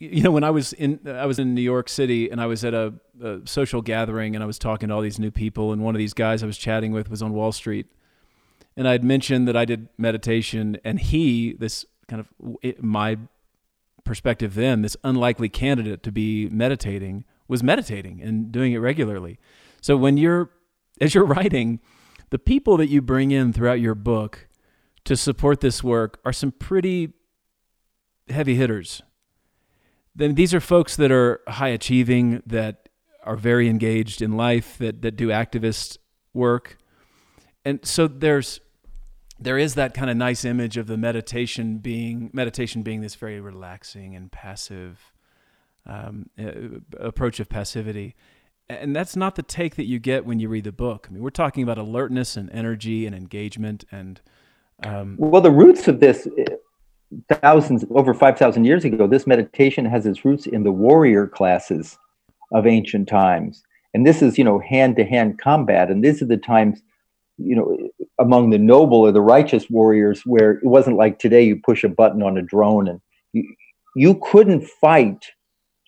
[0.00, 2.64] you know, when I was in, I was in New York City and I was
[2.64, 5.82] at a, a social gathering and I was talking to all these new people and
[5.82, 7.86] one of these guys I was chatting with was on Wall Street,
[8.76, 13.18] and I had mentioned that I did meditation and he, this kind of it, my
[14.02, 19.38] perspective then, this unlikely candidate to be meditating was meditating and doing it regularly.
[19.80, 20.50] So when you're
[21.00, 21.78] as you're writing,
[22.30, 24.48] the people that you bring in throughout your book
[25.04, 27.12] to support this work are some pretty
[28.30, 29.02] heavy hitters.
[30.14, 32.88] Then these are folks that are high achieving, that
[33.24, 35.98] are very engaged in life, that that do activist
[36.32, 36.78] work.
[37.64, 38.60] And so there's
[39.40, 43.40] there is that kind of nice image of the meditation being meditation being this very
[43.40, 45.12] relaxing and passive
[45.86, 48.14] um, uh, approach of passivity
[48.68, 51.22] and that's not the take that you get when you read the book i mean
[51.22, 54.20] we're talking about alertness and energy and engagement and
[54.84, 56.44] um, well the roots of this uh,
[57.28, 61.98] thousands over 5000 years ago this meditation has its roots in the warrior classes
[62.52, 63.62] of ancient times.
[63.94, 65.90] And this is you know hand to hand combat.
[65.90, 66.80] And these are the times
[67.38, 67.76] you know
[68.18, 71.88] among the noble or the righteous warriors where it wasn't like today you push a
[71.88, 73.00] button on a drone and
[73.32, 73.54] you,
[73.96, 75.26] you couldn't fight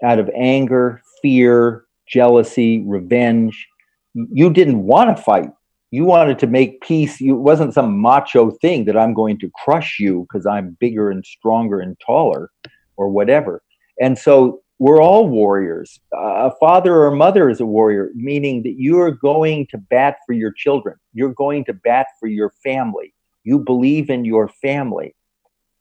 [0.03, 3.69] out of anger fear jealousy revenge.
[4.15, 5.51] You didn't want to fight
[5.93, 9.51] you wanted to make peace you, it wasn't some macho thing that i'm going to
[9.65, 12.51] crush you because i'm bigger and stronger and taller
[12.97, 13.63] or whatever
[14.01, 16.01] and so we're all warriors.
[16.13, 19.79] Uh, a father or a mother is a warrior, meaning that you are going to
[19.79, 20.97] bat for your children.
[21.13, 23.15] You're going to bat for your family.
[23.45, 25.15] You believe in your family.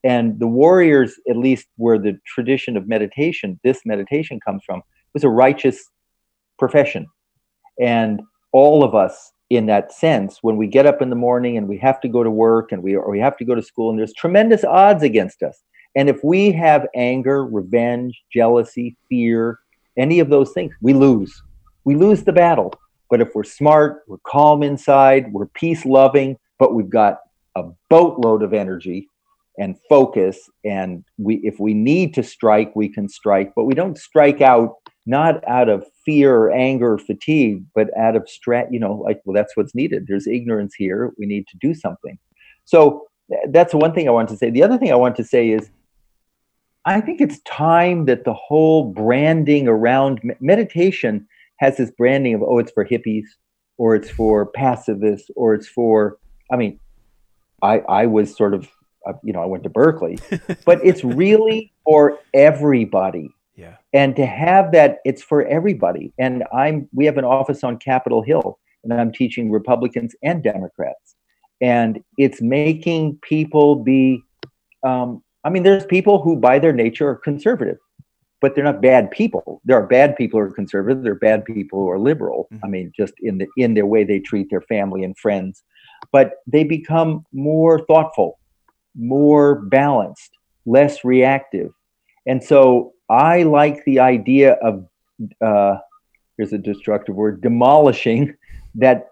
[0.03, 4.83] And the warriors, at least where the tradition of meditation, this meditation comes from,
[5.15, 5.83] was a righteous
[6.59, 7.07] profession.
[7.79, 8.21] And
[8.51, 11.77] all of us, in that sense, when we get up in the morning and we
[11.77, 13.99] have to go to work and we or we have to go to school, and
[13.99, 15.61] there's tremendous odds against us
[15.95, 19.59] and if we have anger, revenge, jealousy, fear,
[19.97, 21.41] any of those things, we lose.
[21.83, 22.73] We lose the battle.
[23.09, 27.19] But if we're smart, we're calm inside, we're peace loving, but we've got
[27.55, 29.09] a boatload of energy
[29.59, 33.97] and focus and we if we need to strike we can strike but we don't
[33.97, 38.79] strike out not out of fear or anger or fatigue but out of strat you
[38.79, 40.05] know like well that's what's needed.
[40.07, 41.11] There's ignorance here.
[41.17, 42.17] We need to do something.
[42.65, 43.07] So
[43.49, 44.49] that's one thing i want to say.
[44.49, 45.69] The other thing i want to say is
[46.85, 52.57] I think it's time that the whole branding around meditation has this branding of, oh,
[52.57, 53.25] it's for hippies
[53.77, 56.17] or it's for pacifists or it's for,
[56.51, 56.79] I mean,
[57.61, 58.67] I, I was sort of,
[59.07, 60.17] uh, you know, I went to Berkeley,
[60.65, 63.29] but it's really for everybody.
[63.55, 63.75] Yeah.
[63.93, 66.13] And to have that, it's for everybody.
[66.17, 71.15] And I'm, we have an office on Capitol Hill and I'm teaching Republicans and Democrats.
[71.59, 74.23] And it's making people be
[74.83, 77.77] um, I mean, there's people who, by their nature, are conservative,
[78.41, 79.61] but they're not bad people.
[79.65, 81.03] There are bad people who are conservative.
[81.03, 82.47] There are bad people who are liberal.
[82.53, 82.65] Mm-hmm.
[82.65, 85.63] I mean, just in the in their way they treat their family and friends,
[86.11, 88.39] but they become more thoughtful,
[88.95, 90.31] more balanced,
[90.65, 91.71] less reactive,
[92.27, 94.87] and so I like the idea of
[95.41, 95.77] uh,
[96.37, 98.35] here's a destructive word demolishing
[98.75, 99.07] that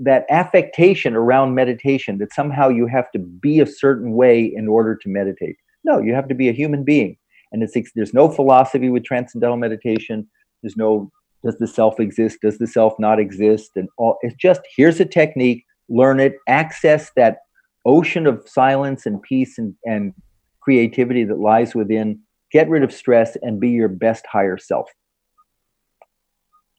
[0.00, 4.94] that affectation around meditation that somehow you have to be a certain way in order
[4.94, 5.56] to meditate.
[5.84, 7.16] No, you have to be a human being.
[7.50, 10.28] And it's, there's no philosophy with transcendental meditation.
[10.62, 11.10] There's no
[11.44, 12.40] does the self exist?
[12.42, 13.70] Does the self not exist?
[13.76, 17.38] And all it's just here's a technique, learn it, access that
[17.86, 20.12] ocean of silence and peace and, and
[20.60, 22.20] creativity that lies within,
[22.50, 24.90] get rid of stress and be your best higher self.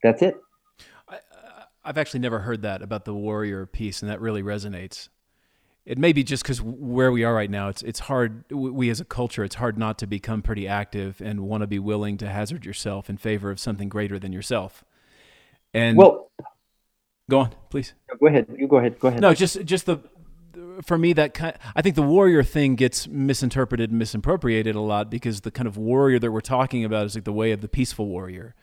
[0.04, 0.36] That's it.
[1.08, 1.18] Uh,
[1.84, 5.10] I've actually never heard that about the warrior piece, and that really resonates.
[5.86, 8.44] It may be just because where we are right now, it's it's hard.
[8.52, 11.80] We as a culture, it's hard not to become pretty active and want to be
[11.80, 14.84] willing to hazard yourself in favor of something greater than yourself.
[15.74, 16.30] And well,
[17.30, 17.94] go on, please.
[18.20, 18.46] Go ahead.
[18.56, 19.00] You go ahead.
[19.00, 19.22] Go ahead.
[19.22, 20.00] No, just just the
[20.84, 25.10] for me that kind I think the warrior thing gets misinterpreted and misappropriated a lot
[25.10, 27.68] because the kind of warrior that we're talking about is like the way of the
[27.68, 28.56] peaceful warrior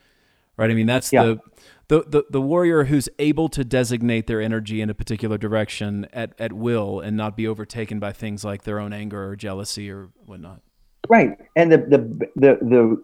[0.57, 0.71] right?
[0.71, 1.25] I mean, that's yeah.
[1.25, 1.41] the,
[1.89, 6.33] the, the the warrior who's able to designate their energy in a particular direction at,
[6.39, 10.09] at will and not be overtaken by things like their own anger or jealousy or
[10.25, 10.61] whatnot.
[11.09, 13.03] Right, and the the the, the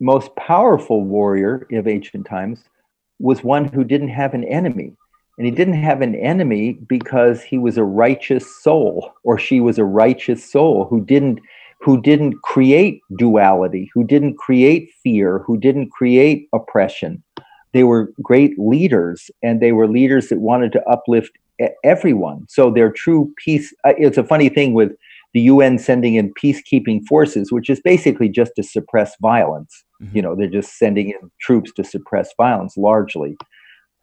[0.00, 2.64] most powerful warrior of ancient times
[3.20, 4.96] was one who didn't have an enemy.
[5.36, 9.78] And he didn't have an enemy because he was a righteous soul, or she was
[9.78, 11.40] a righteous soul who didn't
[11.80, 17.22] who didn't create duality, who didn't create fear, who didn't create oppression.
[17.74, 21.32] They were great leaders, and they were leaders that wanted to uplift
[21.82, 22.46] everyone.
[22.48, 23.74] So their true peace.
[23.84, 24.92] Uh, it's a funny thing with
[25.34, 29.84] the UN sending in peacekeeping forces, which is basically just to suppress violence.
[30.00, 30.16] Mm-hmm.
[30.16, 33.36] You know, they're just sending in troops to suppress violence largely.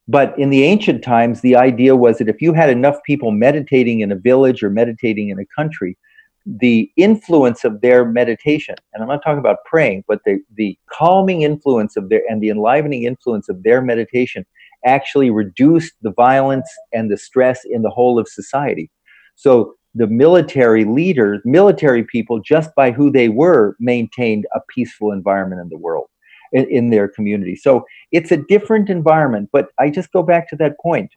[0.08, 4.02] But in the ancient times, the idea was that if you had enough people meditating
[4.02, 5.98] in a village or meditating in a country,
[6.46, 11.44] the influence of their meditation, and I'm not talking about praying, but the, the calming
[11.44, 14.46] influence of their and the enlivening influence of their meditation
[14.86, 18.90] actually reduced the violence and the stress in the whole of society.
[19.36, 25.62] So the military leaders, military people, just by who they were, maintained a peaceful environment
[25.62, 26.08] in the world,
[26.52, 27.56] in, in their community.
[27.56, 29.50] So it's a different environment.
[29.52, 31.12] But I just go back to that point.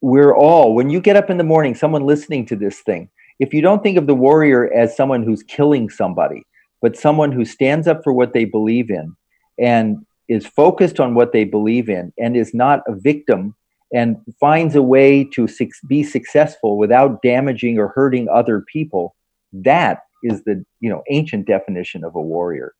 [0.00, 3.52] We're all, when you get up in the morning, someone listening to this thing, if
[3.52, 6.42] you don't think of the warrior as someone who's killing somebody,
[6.80, 9.14] but someone who stands up for what they believe in
[9.58, 9.98] and
[10.28, 13.54] is focused on what they believe in and is not a victim
[13.92, 15.48] and finds a way to
[15.88, 19.14] be successful without damaging or hurting other people
[19.52, 22.74] that is the you know ancient definition of a warrior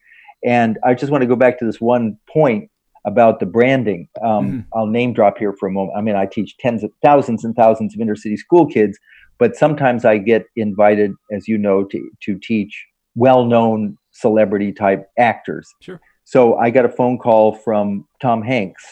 [0.45, 2.70] and i just want to go back to this one point
[3.07, 4.61] about the branding um, mm-hmm.
[4.78, 7.55] i'll name drop here for a moment i mean i teach tens of thousands and
[7.55, 8.99] thousands of inner city school kids
[9.38, 15.68] but sometimes i get invited as you know to, to teach well-known celebrity type actors
[15.80, 18.84] sure so i got a phone call from tom hanks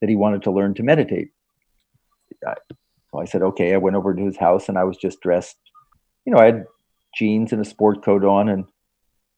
[0.00, 1.28] that he wanted to learn to meditate
[3.12, 3.74] so I said, okay.
[3.74, 5.56] I went over to his house and I was just dressed,
[6.24, 6.64] you know, I had
[7.14, 8.64] jeans and a sport coat on and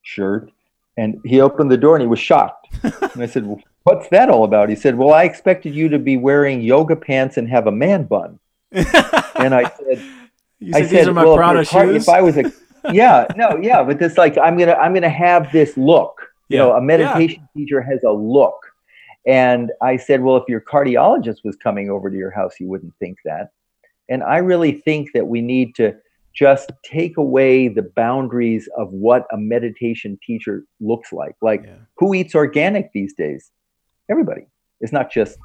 [0.02, 0.50] shirt.
[0.96, 2.68] And he opened the door and he was shocked.
[2.82, 4.68] and I said, well, what's that all about?
[4.68, 8.04] He said, well, I expected you to be wearing yoga pants and have a man
[8.04, 8.38] bun.
[8.72, 10.02] and I said,
[10.72, 12.02] I said, these are my well, Prada if shoes.
[12.02, 12.52] If I was a,
[12.92, 16.14] yeah, no, yeah, but this like, I'm going to, I'm to have this look.
[16.48, 16.64] You yeah.
[16.64, 17.60] know, a meditation yeah.
[17.60, 18.56] teacher has a look.
[19.26, 22.94] And I said, Well, if your cardiologist was coming over to your house, you wouldn't
[22.98, 23.50] think that.
[24.08, 25.96] And I really think that we need to
[26.34, 31.36] just take away the boundaries of what a meditation teacher looks like.
[31.40, 31.76] Like, yeah.
[31.96, 33.50] who eats organic these days?
[34.10, 34.46] Everybody.
[34.80, 35.38] It's not just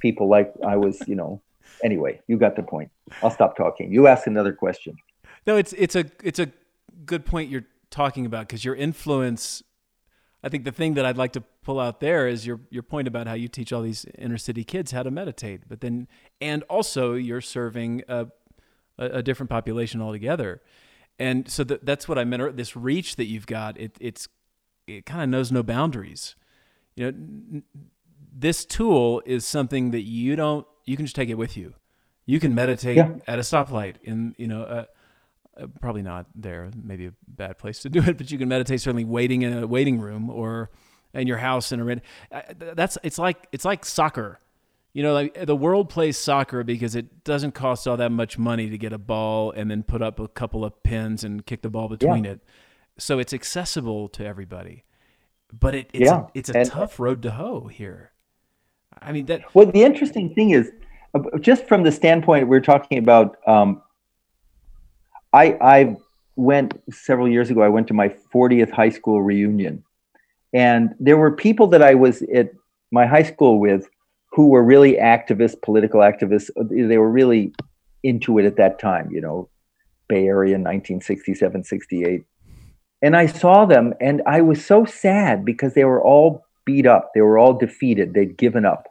[0.00, 1.40] people like I was, you know.
[1.84, 2.90] Anyway, you got the point.
[3.22, 3.92] I'll stop talking.
[3.92, 4.96] You ask another question.
[5.46, 6.48] No, it's it's a it's a
[7.04, 9.62] good point you're talking about because your influence
[10.44, 13.06] I think the thing that I'd like to pull out there is your your point
[13.06, 16.08] about how you teach all these inner city kids how to meditate, but then
[16.40, 18.26] and also you're serving a
[19.02, 20.62] a, a different population altogether,
[21.18, 22.56] and so that, that's what I meant.
[22.56, 24.28] This reach that you've got, it it's
[24.86, 26.34] it kind of knows no boundaries.
[26.94, 27.62] You know,
[28.34, 31.74] this tool is something that you don't you can just take it with you.
[32.26, 33.14] You can meditate yeah.
[33.26, 34.62] at a stoplight in you know.
[34.62, 34.84] Uh,
[35.54, 36.70] uh, probably not there.
[36.82, 39.66] Maybe a bad place to do it, but you can meditate certainly waiting in a
[39.66, 40.70] waiting room or
[41.12, 42.02] in your house in a red.
[42.30, 42.40] Uh,
[42.74, 44.40] that's it's like it's like soccer.
[44.92, 48.68] You know, like the world plays soccer because it doesn't cost all that much money
[48.68, 51.70] to get a ball and then put up a couple of pins and kick the
[51.70, 52.32] ball between yeah.
[52.32, 52.40] it.
[52.98, 54.84] So it's accessible to everybody.
[55.52, 56.20] But it, it's yeah.
[56.20, 58.12] a, it's a and, tough road to hoe here.
[59.00, 59.54] I mean that.
[59.54, 60.70] Well, the interesting thing is,
[61.40, 63.82] just from the standpoint we're talking about um,
[65.32, 65.96] I I
[66.36, 67.62] went several years ago.
[67.62, 69.84] I went to my 40th high school reunion,
[70.52, 72.50] and there were people that I was at
[72.90, 73.88] my high school with
[74.32, 76.50] who were really activists, political activists.
[76.56, 77.52] They were really
[78.02, 79.10] into it at that time.
[79.10, 79.48] You know,
[80.08, 82.24] Bay Area, 1967, 68.
[83.02, 87.10] And I saw them, and I was so sad because they were all beat up.
[87.14, 88.14] They were all defeated.
[88.14, 88.86] They'd given up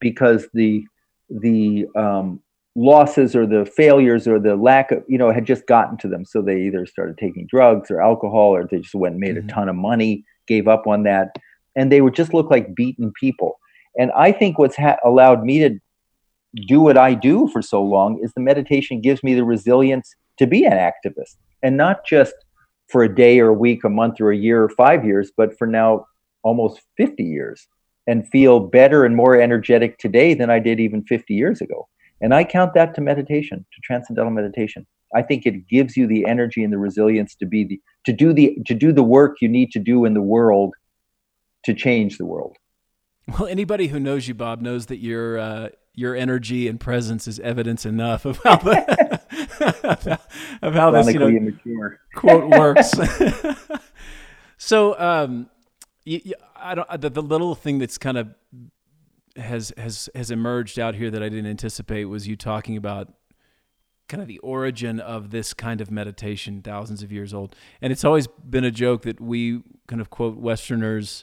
[0.00, 0.84] because the
[1.30, 2.42] the um,
[2.74, 6.24] losses or the failures or the lack of you know had just gotten to them
[6.24, 9.48] so they either started taking drugs or alcohol or they just went and made mm-hmm.
[9.48, 11.34] a ton of money gave up on that
[11.76, 13.58] and they would just look like beaten people
[13.98, 15.78] and i think what's ha- allowed me to
[16.66, 20.46] do what i do for so long is the meditation gives me the resilience to
[20.46, 22.34] be an activist and not just
[22.88, 25.56] for a day or a week a month or a year or five years but
[25.58, 26.04] for now
[26.42, 27.68] almost 50 years
[28.06, 31.86] and feel better and more energetic today than i did even 50 years ago
[32.20, 34.86] and I count that to meditation, to transcendental meditation.
[35.14, 38.32] I think it gives you the energy and the resilience to be the to do
[38.32, 40.74] the to do the work you need to do in the world
[41.64, 42.56] to change the world.
[43.28, 47.38] Well, anybody who knows you, Bob, knows that your uh, your energy and presence is
[47.40, 50.18] evidence enough of how the,
[50.62, 52.92] of how this you know, quote works.
[54.58, 55.50] so, um,
[56.04, 58.34] you, you, I don't the, the little thing that's kind of
[59.36, 63.12] has has has emerged out here that I didn't anticipate was you talking about
[64.08, 68.04] kind of the origin of this kind of meditation thousands of years old and it's
[68.04, 71.22] always been a joke that we kind of quote westerners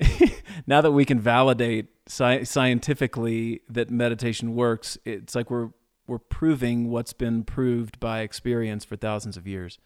[0.66, 5.70] now that we can validate sci- scientifically that meditation works it's like we're
[6.06, 9.78] we're proving what's been proved by experience for thousands of years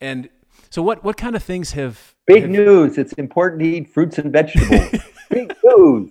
[0.00, 0.28] and
[0.68, 4.18] so what what kind of things have big have, news it's important to eat fruits
[4.18, 6.10] and vegetables big news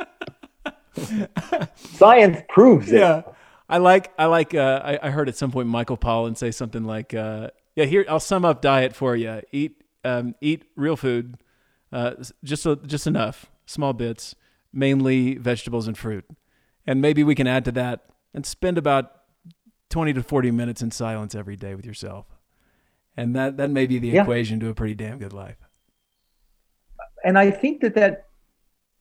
[1.76, 3.00] Science proves it.
[3.00, 3.22] Yeah.
[3.68, 6.86] I like I like uh, I, I heard at some point Michael Pollan say something
[6.86, 9.42] like, uh, "Yeah, here I'll sum up diet for you.
[9.52, 11.38] Eat um, eat real food,
[11.92, 12.14] uh,
[12.44, 14.36] just a, just enough, small bits,
[14.74, 16.26] mainly vegetables and fruit,
[16.86, 19.12] and maybe we can add to that and spend about
[19.90, 22.26] twenty to forty minutes in silence every day with yourself,
[23.18, 24.22] and that that may be the Yeah.
[24.22, 25.58] equation to a pretty damn good life.
[27.26, 28.28] and I think that that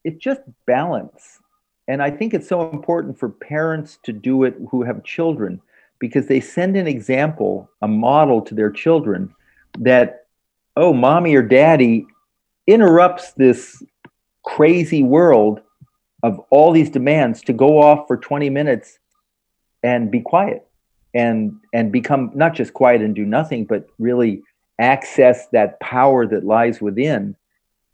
[0.04, 1.38] it's just balance.
[1.86, 5.60] And I think it's so important for parents to do it who have children
[6.00, 9.34] because they send an example, a model to their children
[9.78, 10.26] that,
[10.76, 12.06] oh, mommy or daddy
[12.68, 13.82] interrupts this
[14.44, 15.60] crazy world
[16.22, 18.98] of all these demands to go off for 20 minutes
[19.82, 20.66] and be quiet
[21.14, 24.42] and and become not just quiet and do nothing but really
[24.78, 27.34] access that power that lies within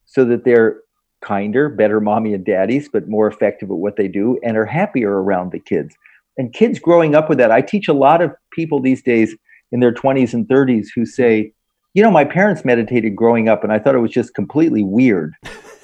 [0.07, 0.81] so that they're
[1.20, 5.22] kinder, better mommy and daddies, but more effective at what they do and are happier
[5.22, 5.97] around the kids.
[6.37, 9.35] And kids growing up with that, I teach a lot of people these days
[9.72, 11.53] in their 20s and 30s who say,
[11.95, 15.34] you know, my parents meditated growing up and I thought it was just completely weird.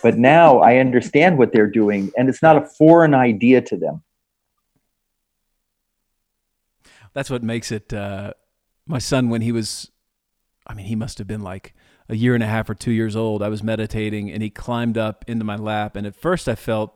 [0.03, 4.03] But now I understand what they're doing and it's not a foreign idea to them.
[7.13, 7.93] That's what makes it.
[7.93, 8.33] Uh,
[8.87, 9.91] my son, when he was,
[10.67, 11.75] I mean, he must have been like
[12.09, 13.43] a year and a half or two years old.
[13.43, 15.97] I was meditating, and he climbed up into my lap.
[15.97, 16.93] And at first, I felt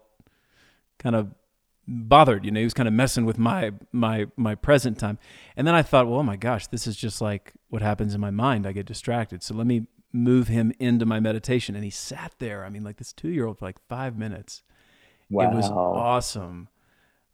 [0.98, 1.34] kind of
[1.86, 2.44] bothered.
[2.44, 5.18] You know, he was kind of messing with my my my present time.
[5.56, 8.20] And then I thought, well, oh my gosh, this is just like what happens in
[8.20, 8.66] my mind.
[8.66, 9.42] I get distracted.
[9.42, 11.74] So let me move him into my meditation.
[11.74, 12.64] And he sat there.
[12.64, 14.62] I mean, like this two year old for like five minutes.
[15.30, 15.50] Wow.
[15.50, 16.68] It was awesome.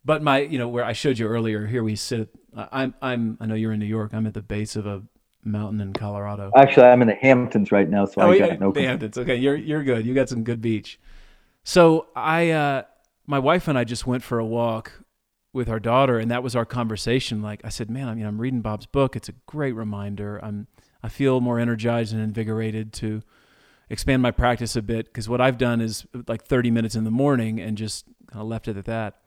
[0.05, 2.31] But my, you know, where I showed you earlier, here we sit.
[2.57, 4.15] I'm, I'm, I know you're in New York.
[4.15, 5.03] I'm at the base of a
[5.45, 6.51] mountain in Colorado.
[6.57, 9.19] Actually, I'm in the Hamptons right now, so oh I yeah, got no the Hamptons.
[9.19, 10.07] Okay, you're you're good.
[10.07, 10.99] You got some good beach.
[11.65, 12.83] So I, uh,
[13.31, 15.05] my wife and I just went for a walk
[15.53, 17.41] with our daughter, and that was our conversation.
[17.41, 19.15] Like I said, man, I mean, I'm reading Bob's book.
[19.15, 20.39] It's a great reminder.
[20.45, 20.67] I'm,
[21.01, 23.23] I feel more energized and invigorated to
[23.89, 27.11] expand my practice a bit because what I've done is like 30 minutes in the
[27.11, 29.21] morning and just kind of left it at that.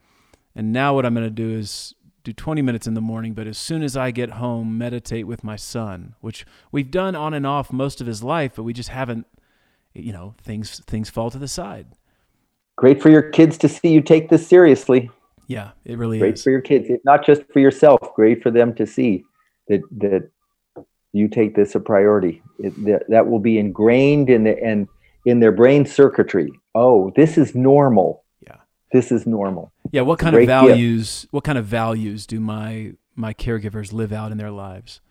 [0.53, 1.95] And now what I'm going to do is
[2.25, 5.45] do 20 minutes in the morning, but as soon as I get home, meditate with
[5.45, 8.89] my son, which we've done on and off most of his life, but we just
[8.89, 9.27] haven't,
[9.93, 11.87] you know, things things fall to the side.
[12.75, 15.09] Great for your kids to see you take this seriously.
[15.47, 16.21] Yeah, it really is.
[16.21, 16.43] Great is.
[16.43, 17.99] for your kids, not just for yourself.
[18.15, 19.23] Great for them to see
[19.67, 20.29] that that
[21.11, 22.41] you take this a priority.
[22.59, 24.87] It, that, that will be ingrained in the and
[25.25, 26.51] in their brain circuitry.
[26.73, 28.23] Oh, this is normal.
[28.41, 28.55] Yeah.
[28.91, 29.71] This is normal.
[29.91, 30.69] Yeah, what kind Great of gift.
[30.71, 31.27] values?
[31.31, 35.01] What kind of values do my my caregivers live out in their lives?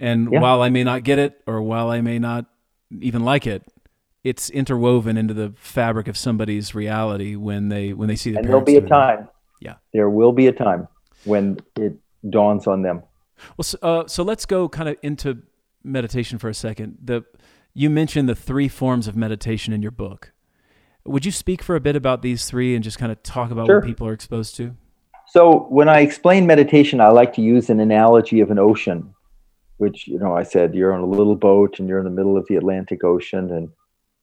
[0.00, 0.40] And Yeah.
[0.40, 2.46] while I may not get it, or while I may not
[3.00, 3.62] even like it,
[4.26, 8.48] it's interwoven into the fabric of somebody's reality when they when they see the and
[8.48, 9.28] there'll be a time.
[9.60, 9.74] Yeah.
[9.92, 10.88] There will be a time
[11.24, 11.96] when it
[12.28, 13.04] dawns on them.
[13.56, 15.42] Well, so, uh, so let's go kind of into
[15.84, 16.98] meditation for a second.
[17.04, 17.24] The
[17.72, 20.32] you mentioned the three forms of meditation in your book.
[21.04, 23.66] Would you speak for a bit about these three and just kind of talk about
[23.66, 23.78] Sure.
[23.78, 24.74] what people are exposed to?
[25.28, 29.14] So when I explain meditation, I like to use an analogy of an ocean,
[29.76, 32.36] which, you know, I said you're on a little boat and you're in the middle
[32.36, 33.68] of the Atlantic Ocean and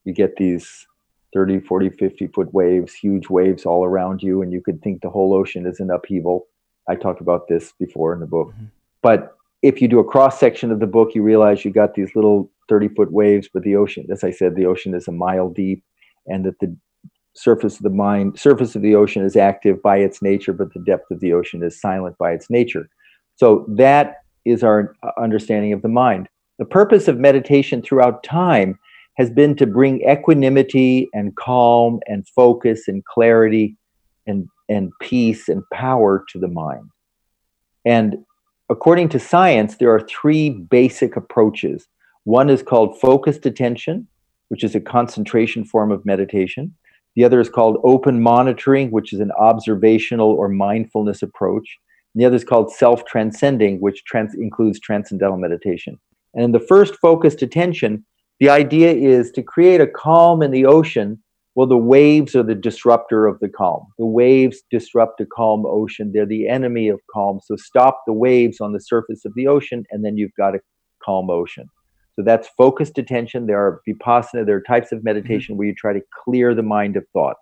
[0.06, 0.88] you get these
[1.34, 5.10] 30, 40, 50 foot waves, huge waves all around you, and you could think the
[5.10, 6.48] whole ocean is in upheaval.
[6.88, 8.50] I talked about this before in the book.
[8.50, 8.70] Mhm.
[9.02, 12.16] But if you do a cross section of the book, you realize you got these
[12.16, 15.50] little 30 foot waves, but the ocean, as I said, the ocean is a mile
[15.50, 15.84] deep,
[16.28, 16.76] and that the
[17.34, 20.80] surface of the mind surface of the ocean is active by its nature but the
[20.82, 22.88] depth of the ocean is silent by its nature
[23.36, 26.30] so that is our understanding of the mind
[26.60, 28.78] the purpose of meditation throughout time
[29.16, 33.78] has been to bring equanimity and calm and focus and clarity
[34.28, 36.90] and and peace and power to the mind
[37.86, 38.18] and
[38.70, 41.88] according to science there are three basic approaches
[42.24, 44.08] one is called focused attention
[44.48, 46.74] which is a concentration form of meditation
[47.16, 51.78] the other is called open monitoring, which is an observational or mindfulness approach.
[52.14, 56.00] And the other is called self transcending, which trans- includes transcendental meditation.
[56.34, 58.06] And in the first focused attention,
[58.40, 61.22] the idea is to create a calm in the ocean.
[61.56, 63.86] Well, the waves are the disruptor of the calm.
[64.00, 66.12] The waves disrupt a calm ocean.
[66.12, 67.40] They're the enemy of calm.
[67.44, 70.60] So stop the waves on the surface of the ocean, and then you've got a
[71.04, 71.70] calm ocean.
[72.16, 73.48] So that's focused attention.
[73.48, 75.06] There are vipassana, there are types of mm-hmm.
[75.06, 77.40] meditation where you try to clear the mind of thoughts.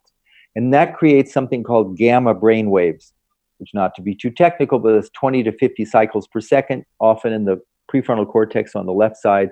[0.55, 3.13] And that creates something called gamma brain waves,
[3.57, 7.31] which not to be too technical, but it's 20 to 50 cycles per second, often
[7.31, 7.61] in the
[7.93, 9.49] prefrontal cortex on the left side.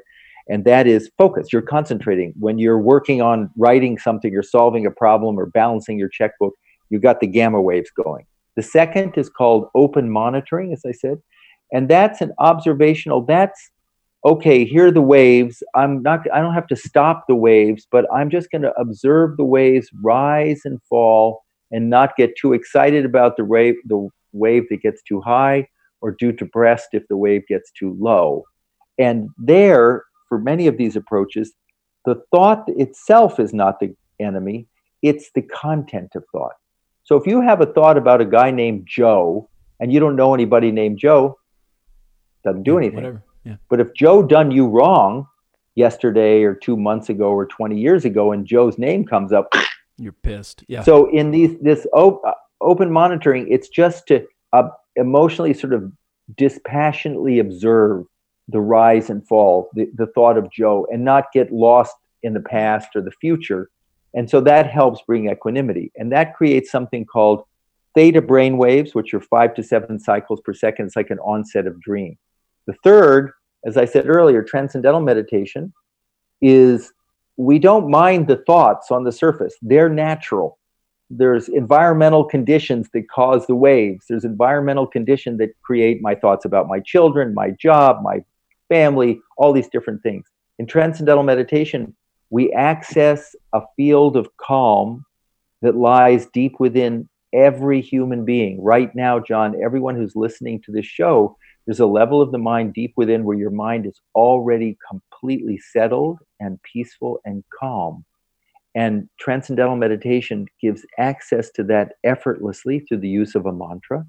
[0.49, 1.53] And that is focus.
[1.53, 2.33] You're concentrating.
[2.39, 6.53] When you're working on writing something, you're solving a problem or balancing your checkbook,
[6.89, 8.25] you've got the gamma waves going.
[8.55, 11.21] The second is called open monitoring, as I said.
[11.71, 13.69] And that's an observational, that's
[14.25, 15.63] okay, here are the waves.
[15.75, 19.37] I'm not I don't have to stop the waves, but I'm just going to observe
[19.37, 24.65] the waves rise and fall and not get too excited about the wave the wave
[24.69, 25.67] that gets too high
[26.01, 28.43] or too depressed if the wave gets too low.
[28.97, 31.51] And there, for many of these approaches,
[32.05, 34.67] the thought itself is not the enemy,
[35.01, 36.53] it's the content of thought.
[37.03, 39.49] So if you have a thought about a guy named Joe
[39.79, 41.37] and you don't know anybody named Joe,
[42.43, 42.95] doesn't do anything.
[42.97, 43.23] Whatever.
[43.43, 43.55] Yeah.
[43.69, 45.27] But if Joe done you wrong
[45.75, 49.51] yesterday or two months ago or 20 years ago and Joe's name comes up,
[49.97, 50.63] You're pissed.
[50.67, 50.83] Yeah.
[50.83, 55.91] so in these this op- uh, open monitoring, it's just to uh, emotionally sort of
[56.37, 58.05] dispassionately observe
[58.49, 62.41] the rise and fall, the, the thought of Joe, and not get lost in the
[62.41, 63.69] past or the future.
[64.13, 65.91] And so that helps bring equanimity.
[65.95, 67.43] And that creates something called
[67.95, 70.87] theta brain waves, which are five to seven cycles per second.
[70.87, 72.17] It's like an onset of dream.
[72.65, 73.31] The third,
[73.65, 75.73] as I said earlier, transcendental meditation
[76.41, 76.91] is
[77.37, 80.57] we don't mind the thoughts on the surface, they're natural.
[81.11, 84.05] There's environmental conditions that cause the waves.
[84.07, 88.23] There's environmental conditions that create my thoughts about my children, my job, my
[88.69, 90.25] family, all these different things.
[90.57, 91.95] In transcendental meditation,
[92.29, 95.05] we access a field of calm
[95.61, 98.61] that lies deep within every human being.
[98.61, 102.73] Right now, John, everyone who's listening to this show, there's a level of the mind
[102.73, 108.05] deep within where your mind is already completely settled and peaceful and calm.
[108.75, 114.05] And transcendental meditation gives access to that effortlessly through the use of a mantra,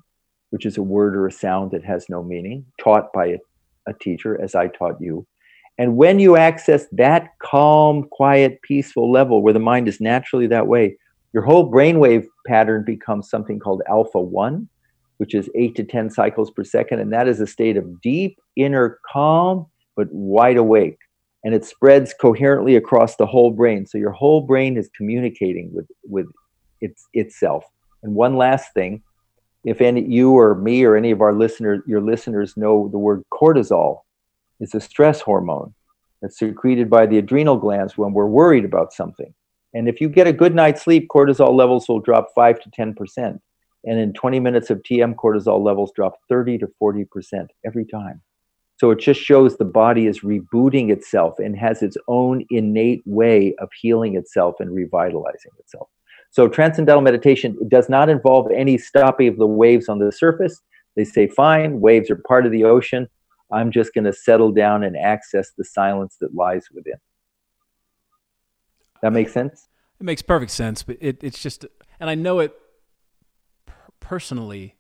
[0.51, 3.39] which is a word or a sound that has no meaning, taught by a,
[3.89, 5.27] a teacher, as I taught you.
[5.79, 10.67] And when you access that calm, quiet, peaceful level where the mind is naturally that
[10.67, 10.97] way,
[11.33, 14.69] your whole brainwave pattern becomes something called alpha 1,
[15.19, 17.01] which is 8 to 10 cycles per second.
[17.01, 19.67] And that is a state of deep inner calm,
[19.97, 20.99] but wide awake.
[21.45, 23.87] And it spreads coherently across the whole brain.
[23.87, 26.27] So your whole brain is communicating with, with
[26.83, 27.65] its, itself.
[28.03, 29.03] And one last thing
[29.65, 33.23] if any you or me or any of our listeners, your listeners know the word
[33.33, 34.01] cortisol,
[34.59, 35.75] it's a stress hormone
[36.23, 39.35] that's secreted by the adrenal glands when we're worried about something.
[39.75, 43.41] And if you get a good night's sleep, cortisol levels will drop 5 to 10%.
[43.85, 47.07] And in 20 minutes of TM, cortisol levels drop 30 to 40%
[47.65, 48.21] every time.
[48.79, 53.55] So it just shows the body is rebooting itself and has its own innate way
[53.59, 55.89] of healing itself and revitalizing itself.
[56.31, 60.61] So transcendental meditation does not involve any stopping of the waves on the surface.
[60.97, 63.09] They say, fine, waves are part of the ocean.
[63.51, 66.95] I'm just going to settle down and access the silence that lies within.
[69.03, 69.67] That makes sense?
[69.99, 71.67] It makes perfect sense, but it, it's just,
[71.99, 72.55] and I know it
[73.99, 74.77] personally.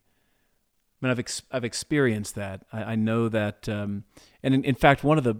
[1.03, 2.64] I mean, I've ex- I've experienced that.
[2.72, 4.05] I, I know that, um,
[4.42, 5.36] and in, in fact, one of the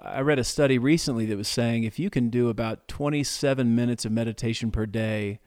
[0.00, 4.04] I read a study recently that was saying if you can do about 27 minutes
[4.04, 5.40] of meditation per day,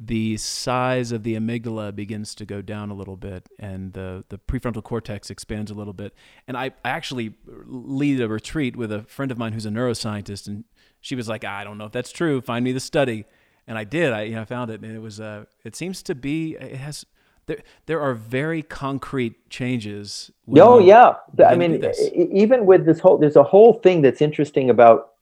[0.00, 4.38] the size of the amygdala begins to go down a little bit and the, the
[4.38, 6.14] prefrontal cortex expands a little bit.
[6.46, 10.46] And I, I actually lead a retreat with a friend of mine who's a neuroscientist,
[10.46, 10.64] and
[11.00, 12.40] she was like, I don't know if that's true.
[12.40, 13.24] Find me the study.
[13.66, 14.12] And I did.
[14.12, 15.20] I you know, found it, and it was.
[15.20, 16.54] Uh, it seems to be.
[16.54, 17.04] It has.
[17.48, 20.30] There, there are very concrete changes.
[20.46, 21.14] No, Oh yeah.
[21.44, 21.82] I mean,
[22.14, 25.12] even with this whole, there's a whole thing that's interesting about.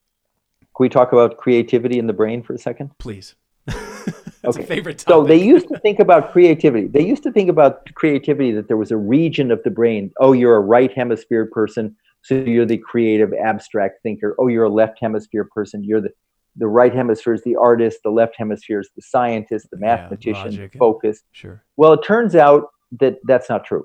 [0.60, 2.90] Can we talk about creativity in the brain for a second?
[2.98, 3.34] Please.
[3.66, 4.64] That's Okay.
[4.64, 6.86] a favorite So they used to think about creativity.
[6.86, 10.12] They used to think about creativity that there was a region of the brain.
[10.20, 14.34] Oh, you're a right hemisphere person, so you're the creative, abstract thinker.
[14.38, 15.82] Oh, you're a left hemisphere person.
[15.82, 16.10] You're the
[16.56, 17.98] the right hemisphere is the artist.
[18.02, 21.22] The left hemisphere is the scientist, the Yeah, mathematician, focus.
[21.32, 21.62] Sure.
[21.76, 22.68] Well, it turns out
[23.00, 23.84] that that's not true.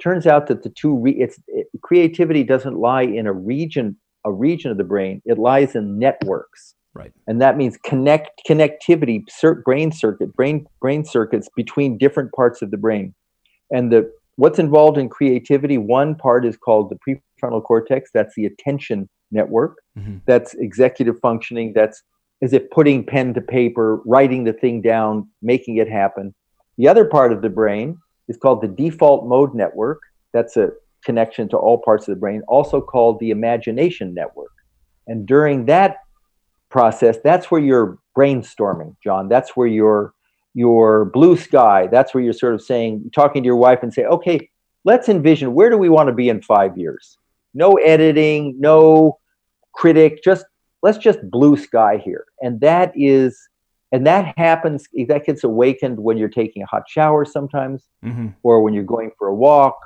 [0.00, 4.32] Turns out that the two re- it's it, creativity doesn't lie in a region a
[4.32, 5.22] region of the brain.
[5.24, 7.12] It lies in networks, Right.
[7.26, 12.70] and that means connect connectivity, cir- brain circuit, brain brain circuits between different parts of
[12.70, 13.14] the brain.
[13.70, 15.78] And the what's involved in creativity?
[15.78, 16.98] One part is called the
[17.42, 18.10] prefrontal cortex.
[18.12, 19.78] That's the attention network.
[19.98, 20.20] Mhm.
[20.26, 21.72] That's executive functioning.
[21.74, 22.02] That's
[22.42, 26.34] is it putting pen to paper, writing the thing down, making it happen.
[26.76, 27.96] The other part of the brain
[28.28, 30.00] is called the default mode network.
[30.32, 30.72] That's a
[31.04, 34.52] connection to all parts of the brain, also called the imagination network.
[35.06, 35.98] And during that
[36.68, 39.28] process, that's where you're brainstorming, John.
[39.28, 40.12] That's where you're
[40.52, 41.86] your blue sky.
[41.86, 44.48] That's where you're sort of saying, talking to your wife and say, okay,
[44.84, 47.18] let's envision where do we want to be in five years?
[47.56, 49.18] No editing, no
[49.72, 50.44] critic, just
[50.82, 52.26] let's just blue sky here.
[52.42, 53.38] And that is
[53.92, 58.62] and that happens that gets awakened when you're taking a hot shower sometimes hmm or
[58.62, 59.78] when you're going for a walk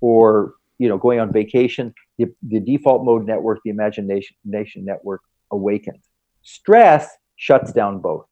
[0.00, 1.94] or you know going on vacation.
[2.18, 6.04] The, the default mode network the imagination nation network awakens.
[6.42, 8.26] Stress shuts down both.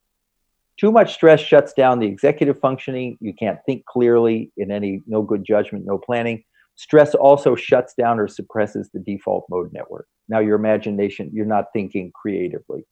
[0.78, 3.18] Too much stress shuts down the executive functioning.
[3.20, 6.45] You can't think clearly in any no good judgment no planning
[6.76, 10.06] stress also shuts down or suppresses the default mode network.
[10.28, 12.84] Now your imagination you're not thinking creatively.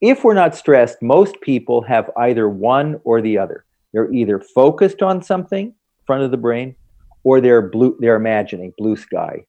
[0.00, 3.64] If we're not stressed most people have either one or the other.
[3.92, 5.74] They're either focused on something
[6.06, 6.74] front of the brain
[7.22, 9.44] or they're blue they're imagining blue sky.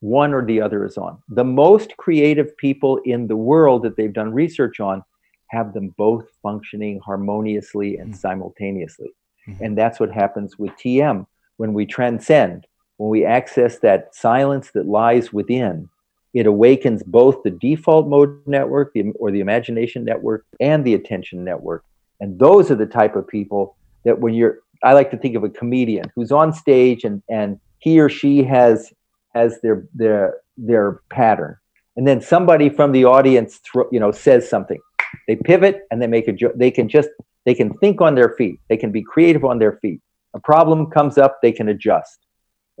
[0.00, 1.22] One or the other is on.
[1.28, 5.02] The most creative people in the world that they've done research on
[5.48, 8.16] have them both functioning harmoniously and Mm.
[8.16, 9.10] simultaneously.
[9.46, 9.60] Mhm.
[9.60, 11.26] and that's what happens with tm
[11.56, 15.88] when we transcend when we access that silence that lies within
[16.34, 21.44] it awakens both the default mode network the, or the imagination network and the attention
[21.44, 21.84] network.
[22.20, 25.44] And those are the type of people that when you're i like to think of
[25.44, 28.92] a comedian who's on stage and and he or she has
[29.34, 31.56] has their their their pattern.
[31.96, 34.80] And then somebody from the audience thro- you know says something.
[35.28, 37.08] They pivot and they make a joke they can just
[37.44, 38.58] they can think on their feet.
[38.68, 40.00] They can be creative on their feet
[40.34, 42.26] a problem comes up they can adjust.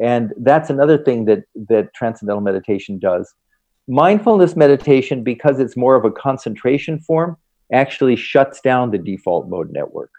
[0.00, 3.32] And that's another thing that that transcendental meditation does.
[3.86, 7.36] Mindfulness meditation because it's more of a concentration form
[7.72, 10.10] actually shuts down the default mode network.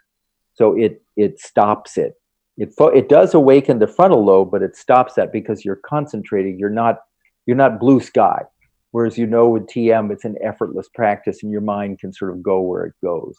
[0.54, 2.14] So it it stops it.
[2.58, 6.58] It it does awaken the frontal lobe but it stops that because you're concentrating.
[6.58, 7.00] You're not
[7.46, 8.44] you're not blue sky.
[8.92, 12.42] Whereas you know with tm it's an effortless practice and your mind can sort of
[12.42, 13.36] go where it goes.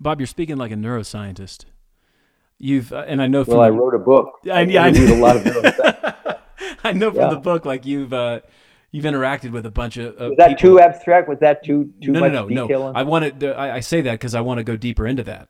[0.00, 1.66] Bob, you're speaking like a neuroscientist.
[2.62, 5.10] You've uh, and I know from well i wrote a book I, yeah, I read
[5.10, 5.46] a lot of.
[6.84, 7.30] I know from Yeah.
[7.30, 8.40] the book, like you've uh,
[8.90, 10.14] you've interacted with a bunch of.
[10.16, 10.60] of was that people.
[10.60, 12.92] too abstract was that too too no, much no, no, no.
[12.94, 13.40] I wanted.
[13.40, 15.48] To, I, I say that because I want to go deeper into that.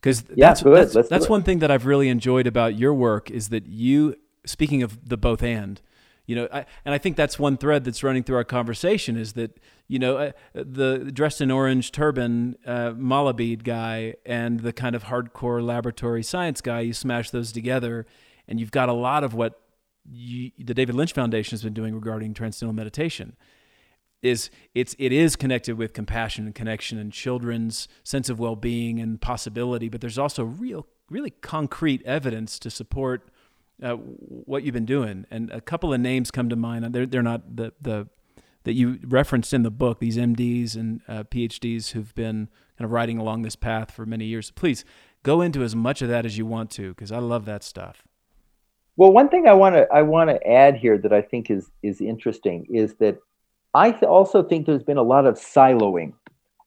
[0.00, 0.88] Because Yeah, that's good.
[0.92, 4.16] that's, that's one thing that I've really enjoyed about your work is that you.
[4.46, 5.80] Speaking of the both and,
[6.26, 9.34] you know, I, and I think that's one thread that's running through our conversation is
[9.34, 9.58] that
[9.88, 14.96] you know uh, the dressed in orange turban uh, mala bead guy and the kind
[14.96, 16.80] of hardcore laboratory science guy.
[16.80, 18.06] You smash those together,
[18.48, 19.60] and you've got a lot of what
[20.04, 23.36] you, the David Lynch Foundation has been doing regarding transcendental meditation
[24.22, 29.20] is it's it is connected with compassion and connection and children's sense of well-being and
[29.20, 33.28] possibility but there's also real really concrete evidence to support
[33.82, 35.26] uh, what you've been doing.
[35.30, 36.94] And a couple of names come to mind.
[36.94, 38.08] They're, they're not the, the
[38.64, 40.00] that you referenced in the book.
[40.00, 44.24] These mds and uh, phds who've been kind of riding along this path for many
[44.24, 44.50] years.
[44.50, 44.84] Please
[45.22, 48.04] go into as much of that as you want to because i love that stuff.
[48.96, 51.70] Well, one thing I want to I want to add here that I think is
[51.82, 53.18] is interesting is that
[53.74, 56.12] I th- also think there's been a lot of siloing.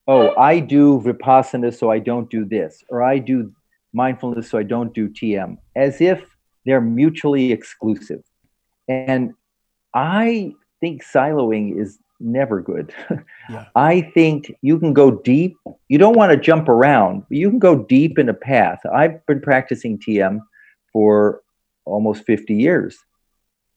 [0.07, 3.51] Oh, I do vipassana, so I don't do this, or I do
[3.93, 6.23] mindfulness, so I don't do TM, as if
[6.65, 8.23] they're mutually exclusive.
[8.87, 9.33] And
[9.93, 12.93] I think siloing is never good.
[13.49, 13.65] Yeah.
[13.75, 15.57] I think you can go deep.
[15.87, 18.79] You don't want to jump around, but you can go deep in a path.
[18.85, 20.39] I've been practicing TM
[20.93, 21.41] for
[21.85, 22.99] almost 50 years,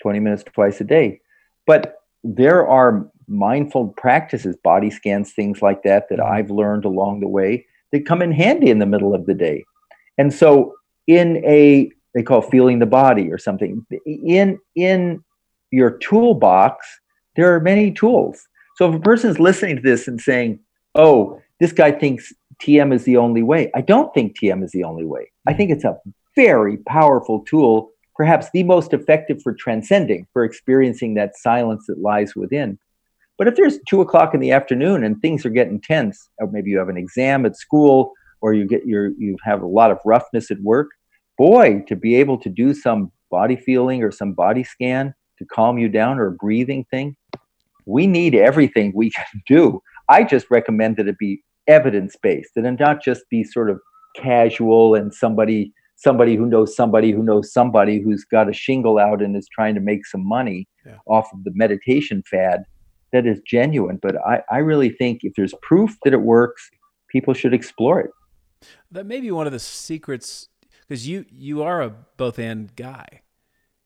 [0.03, 1.22] 20 minutes twice a day.
[1.66, 6.33] But there are mindful practices, body scans, things like that, that mm-hmm.
[6.33, 9.64] I've learned along the way that come in handy in the middle of the day.
[10.18, 10.74] And so,
[11.07, 15.22] in a they call feeling the body or something in in
[15.70, 16.86] your toolbox,
[17.36, 18.46] there are many tools.
[18.76, 20.60] So if a person's listening to this and saying,
[20.94, 24.84] "Oh, this guy thinks TM is the only way," I don't think TM is the
[24.84, 25.30] only way.
[25.46, 25.98] I think it's a
[26.36, 32.34] very powerful tool, perhaps the most effective for transcending, for experiencing that silence that lies
[32.36, 32.78] within.
[33.38, 36.70] But if there's two o'clock in the afternoon and things are getting tense, or maybe
[36.70, 39.98] you have an exam at school, or you get your you have a lot of
[40.04, 40.90] roughness at work,
[41.47, 45.76] boy, to be able to do some body feeling or some body scan to calm
[45.76, 47.16] you down or a breathing thing,
[47.84, 49.82] we need everything we can do.
[50.09, 53.80] I just recommend that it be evidence based, and not just be sort of
[54.14, 59.20] casual and somebody somebody who knows somebody who knows somebody who's got a shingle out
[59.22, 60.99] and is trying to make some money Yeah.
[61.07, 62.59] off of the meditation fad
[63.12, 63.99] that is genuine.
[64.07, 66.62] But I, I really think if there's proof that it works,
[67.14, 68.11] people should explore it.
[68.97, 70.49] that may be one of the secrets
[70.93, 71.88] because you you are a
[72.18, 73.22] both and guy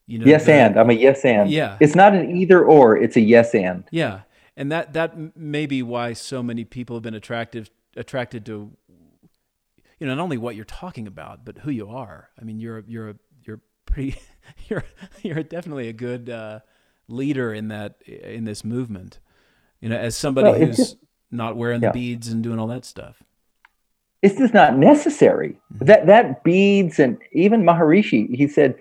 [0.08, 1.48] you know yes the- and I'm a yes and.
[1.48, 1.76] Yeah.
[1.80, 3.84] It's not an either or, it's a yes and.
[3.92, 4.20] Yeah,
[4.56, 8.70] and that that may be why so many people have been attractive attracted to
[9.98, 12.30] you know not only what you're talking about but who you are.
[12.40, 14.16] I mean, you're you're a, you're pretty
[14.68, 14.84] you're
[15.22, 16.60] you're definitely a good uh,
[17.08, 19.18] leader in that in this movement.
[19.80, 20.96] You know, as somebody Well, who's just-
[21.32, 21.90] not wearing Yeah.
[21.90, 23.22] the beads and doing all that stuff.
[24.22, 25.58] It's just not necessary.
[25.74, 25.84] Mm-hmm.
[25.86, 28.76] That that beads and even Maharishi, he said,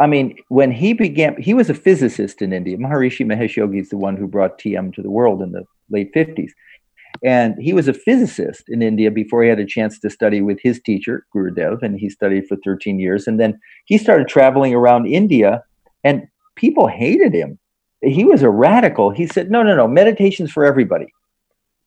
[0.00, 2.76] I mean, when he began, he was a physicist in India.
[2.76, 6.12] Maharishi Mahesh Yogi is the one who brought TM to the world in the late
[6.12, 6.50] 50s.
[7.22, 10.58] And he was a physicist in India before he had a chance to study with
[10.60, 13.28] his teacher, Gurudev, and he studied for 13 years.
[13.28, 15.62] And then he started traveling around India,
[16.02, 17.58] and people hated him.
[18.02, 19.10] He was a radical.
[19.10, 21.06] He said, No, no, no, meditation's for everybody.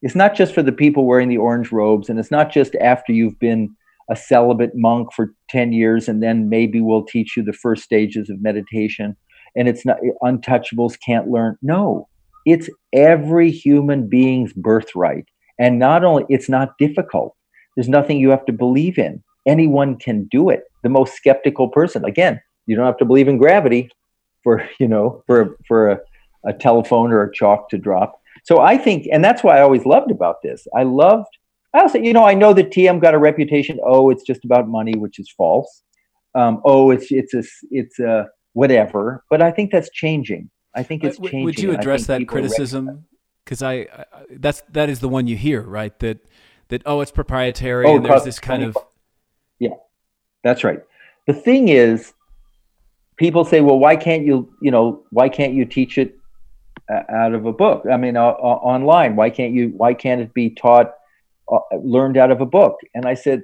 [0.01, 3.11] It's not just for the people wearing the orange robes, and it's not just after
[3.11, 3.75] you've been
[4.09, 8.29] a celibate monk for 10 years, and then maybe we'll teach you the first stages
[8.29, 9.17] of meditation.
[9.55, 11.57] And it's not untouchables can't learn.
[11.61, 12.07] No,
[12.45, 15.25] it's every human being's birthright.
[15.59, 17.35] And not only, it's not difficult.
[17.75, 19.23] There's nothing you have to believe in.
[19.45, 20.63] Anyone can do it.
[20.83, 23.89] The most skeptical person, again, you don't have to believe in gravity
[24.43, 25.99] for, you know, for, for a,
[26.45, 28.21] a telephone or a chalk to drop.
[28.47, 30.65] So I think, and that's why I always loved about this.
[30.73, 31.27] I loved,
[31.73, 33.77] I also, you know, I know that TM got a reputation.
[33.85, 35.83] Oh, it's just about money, which is false.
[36.33, 39.25] Um, oh, it's it's a it's a whatever.
[39.29, 40.49] But I think that's changing.
[40.73, 41.43] I think it's changing.
[41.43, 43.05] Would you address that criticism?
[43.43, 45.97] Because I, I, that's that is the one you hear, right?
[45.99, 46.19] That
[46.69, 48.77] that oh, it's proprietary, Oh, and there's this kind of
[49.59, 49.75] Yeah,
[50.45, 50.79] that's right.
[51.25, 52.13] The thing is,
[53.17, 56.17] people say, well, why can't you, you know, why can't you teach it uh,
[56.89, 57.85] out of a book?
[57.91, 59.15] I mean, uh, uh, online.
[59.15, 59.69] Why can't you?
[59.75, 60.93] Why can't it be taught,
[61.51, 62.77] uh, learned out of a book?
[62.93, 63.43] And I said,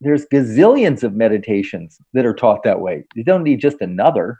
[0.00, 3.04] there's gazillions of meditations that are taught that way.
[3.14, 4.38] You don't need just another.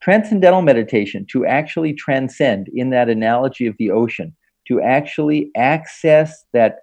[0.00, 4.36] Transcendental meditation to actually transcend, in that analogy of the ocean,
[4.68, 6.80] to actually access that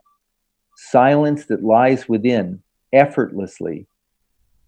[0.76, 2.62] silence that lies within
[2.94, 3.88] effortlessly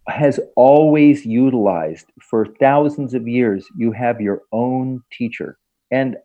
[0.07, 3.65] has always utilized for thousands of years.
[3.77, 5.57] You have your own teacher.
[5.91, 6.17] And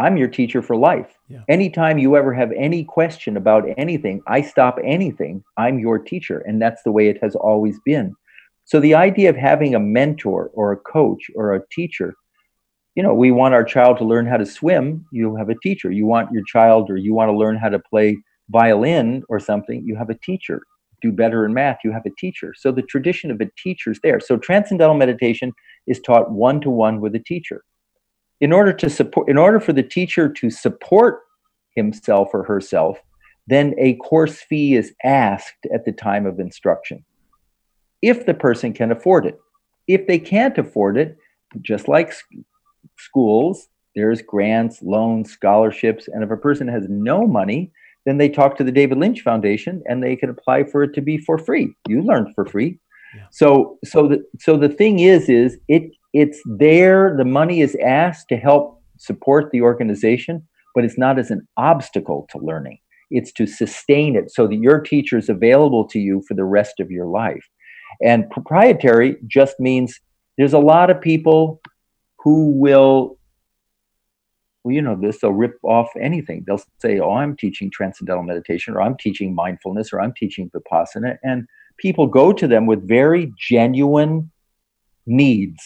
[0.00, 1.18] I'm your teacher for life.
[1.28, 1.42] Yeah.
[1.48, 5.44] Anytime you ever have any question about anything, I stop anything.
[5.58, 6.38] I'm your teacher.
[6.46, 8.16] And that's the way it has always been.
[8.64, 12.14] So the idea of having a mentor or a coach or a teacher,
[12.94, 15.90] you know, we want our child to learn how to swim, you have a teacher.
[15.90, 18.16] You want your child or you want to learn how to play
[18.48, 20.62] violin or something, you have a teacher.
[21.02, 22.54] Do better in math, you have a teacher.
[22.56, 24.20] So the tradition of a teacher's there.
[24.20, 25.52] So transcendental meditation
[25.86, 27.62] is taught one to one with a teacher.
[28.40, 31.20] In order to support, in order for the teacher to support
[31.76, 32.98] himself or herself,
[33.46, 37.04] then a course fee is asked at the time of instruction
[38.02, 39.38] if the person can afford it.
[39.86, 41.18] If they can't afford it,
[41.60, 42.14] just like
[42.98, 47.72] schools, there's grants, loans, scholarships, and if a person has no money,
[48.06, 51.00] then they talk to the David Lynch Foundation and they can apply for it to
[51.00, 51.74] be for free.
[51.88, 52.78] You learned for free.
[53.14, 53.24] Yeah.
[53.32, 58.28] So so the so the thing is is it it's there the money is asked
[58.28, 62.78] to help support the organization, but it's not as an obstacle to learning.
[63.10, 66.80] It's to sustain it so that your teacher is available to you for the rest
[66.80, 67.44] of your life.
[68.02, 69.98] And proprietary just means
[70.38, 71.60] there's a lot of people
[72.20, 73.18] who will,
[74.62, 76.44] well, you know, this, they'll rip off anything.
[76.46, 81.16] They'll say, oh, I'm teaching transcendental meditation, or I'm teaching mindfulness, or I'm teaching vipassana.
[81.22, 81.46] And
[81.78, 84.30] people go to them with very genuine
[85.06, 85.60] needs.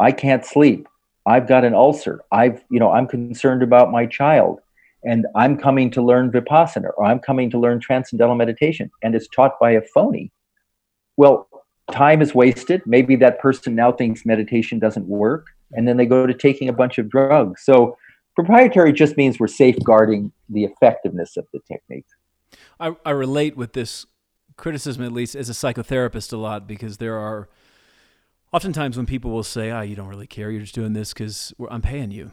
[0.00, 0.88] I can't sleep.
[1.26, 2.22] I've got an ulcer.
[2.32, 4.60] I've, you know, I'm concerned about my child
[5.04, 9.28] and I'm coming to learn vipassana or I'm coming to learn transcendental meditation and it's
[9.28, 10.30] taught by a phony.
[11.16, 11.48] Well,
[11.92, 12.82] time is wasted.
[12.86, 16.72] Maybe that person now thinks meditation doesn't work and then they go to taking a
[16.72, 17.62] bunch of drugs.
[17.64, 17.96] So
[18.34, 22.06] proprietary just means we're safeguarding the effectiveness of the technique.
[22.78, 24.06] I, I relate with this
[24.56, 27.48] criticism, at least as a psychotherapist, a lot because there are
[28.54, 30.50] oftentimes when people will say, "Ah, you don't really care.
[30.50, 32.30] You're just doing this because I'm paying you."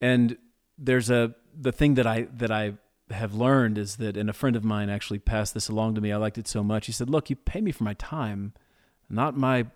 [0.00, 0.38] And
[0.78, 2.74] there's a the thing that I that I
[3.10, 6.12] have learned is that, and a friend of mine actually passed this along to me.
[6.12, 6.86] I liked it so much.
[6.86, 8.52] He said, "Look, you pay me for my time,
[9.08, 9.66] not my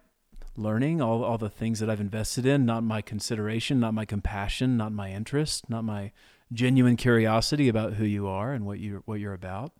[0.56, 4.76] learning, all all the things that I've invested in, not my consideration, not my compassion,
[4.76, 6.12] not my interest, not my
[6.52, 9.72] genuine curiosity about who you are and what you what you're about."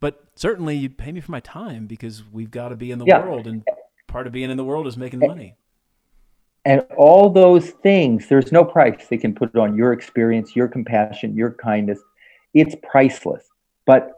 [0.00, 3.06] But certainly, you pay me for my time because we've got to be in the
[3.06, 3.22] Yeah.
[3.22, 3.64] world, and
[4.16, 5.54] part of being in the world is making money.
[6.64, 11.36] And all those things, there's no price they can put on your experience, your compassion,
[11.36, 11.98] your kindness.
[12.54, 13.44] It's priceless.
[13.84, 14.12] But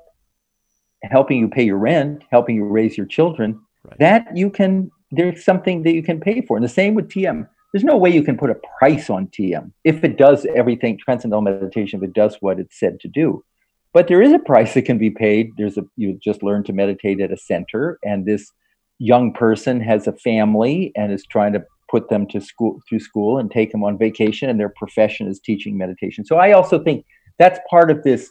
[1.03, 3.99] helping you pay your rent, helping you raise your children, Right.
[3.99, 6.57] that you can, there's something that you can pay for.
[6.57, 7.49] And the same with TM.
[7.72, 11.42] There's no way you can put a price on TM if it does everything, transcendental
[11.42, 13.44] meditation, if it does what it's said to do.
[13.92, 15.51] But there is a price that can be paid.
[15.59, 18.53] There's a, you just learn to meditate at a center, and this
[18.99, 23.38] young person has a family and is trying to put them to school through school
[23.38, 27.05] and take them on vacation and their profession is teaching meditation so i also think
[27.38, 28.30] that's part of this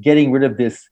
[0.00, 0.88] getting rid of this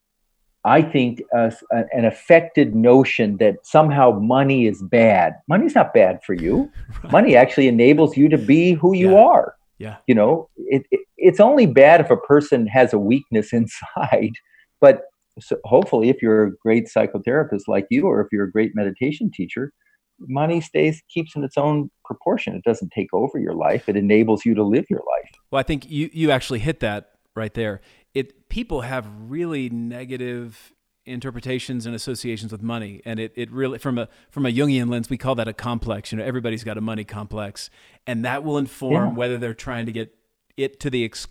[0.68, 5.34] I think, uh, an affected notion that somehow money is bad.
[5.46, 6.68] Money's not bad for you.
[7.04, 7.12] Right.
[7.12, 9.24] Money actually enables you to be who you Yeah.
[9.26, 9.54] are.
[9.78, 9.96] Yeah.
[10.08, 14.32] You know, it, it, it's only bad if a person has a weakness inside.
[14.80, 15.02] But
[15.40, 19.30] so hopefully, if you're a great psychotherapist like you, or if you're a great meditation
[19.32, 19.72] teacher,
[20.18, 22.54] money stays keeps in its own proportion.
[22.54, 23.88] It doesn't take over your life.
[23.88, 25.30] It enables you to live your life.
[25.50, 27.80] Well, I think you you actually hit that right there.
[28.14, 30.72] It people have really negative
[31.04, 35.08] interpretations and associations with money, and it, it really from a from a Jungian lens
[35.10, 36.12] we call that a complex.
[36.12, 37.70] You know, everybody's got a money complex,
[38.06, 39.12] and that will inform Yeah.
[39.12, 40.14] whether they're trying to get
[40.56, 41.28] it to the ex-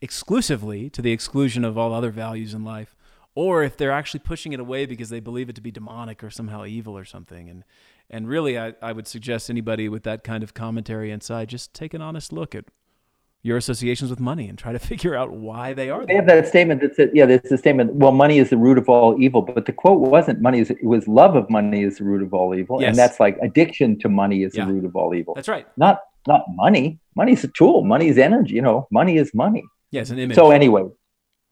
[0.00, 2.96] exclusively to the exclusion of all other values in life,
[3.34, 6.30] or if they're actually pushing it away because they believe it to be demonic or
[6.30, 7.48] somehow evil or something.
[7.48, 7.64] And
[8.10, 11.94] and really, I, I would suggest anybody with that kind of commentary inside just take
[11.94, 12.66] an honest look at
[13.42, 16.46] your associations with money and try to figure out why they are They have that
[16.46, 17.94] statement that said, yeah, it's a statement.
[17.94, 20.82] Well, money is the root of all evil, but the quote wasn't money is it
[20.84, 22.90] was love of money is the root of all evil, Yes.
[22.90, 24.64] and that's like addiction to money is Yeah.
[24.66, 25.34] the root of all evil.
[25.34, 25.66] That's right.
[25.76, 26.98] Not not money.
[27.16, 27.84] Money's a tool.
[27.84, 28.54] Money is energy.
[28.54, 29.62] You know, money is money.
[29.92, 30.36] It's an image.
[30.36, 30.84] So anyway,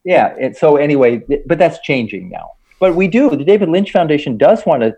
[0.03, 0.35] yeah.
[0.39, 2.51] It, so anyway, but that's changing now.
[2.79, 3.29] But we do.
[3.29, 4.95] The David Lynch Foundation does want to.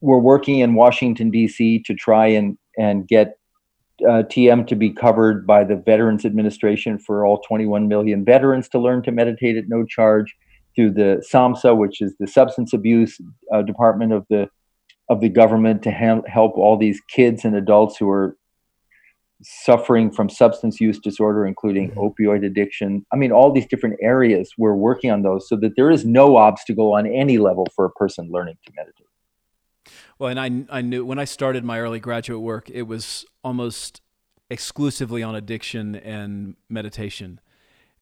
[0.00, 1.82] We're working in Washington D.C.
[1.84, 3.38] to try and and get
[4.02, 8.78] uh, TM to be covered by the Veterans Administration for all 21 million veterans to
[8.78, 10.34] learn to meditate at no charge
[10.76, 13.20] through the SAMHSA, which is the Substance Abuse
[13.52, 14.48] uh, Department of the
[15.10, 18.36] of the government to ha- help all these kids and adults who are
[19.42, 22.12] suffering from substance use disorder, including Mhm.
[22.12, 23.06] opioid addiction.
[23.12, 24.52] I mean, all these different areas.
[24.58, 27.90] We're working on those so that there is no obstacle on any level for a
[27.90, 29.06] person learning to meditate.
[30.18, 34.00] Well, and I, I knew when I started my early graduate work, it was almost
[34.50, 37.38] exclusively on addiction and meditation.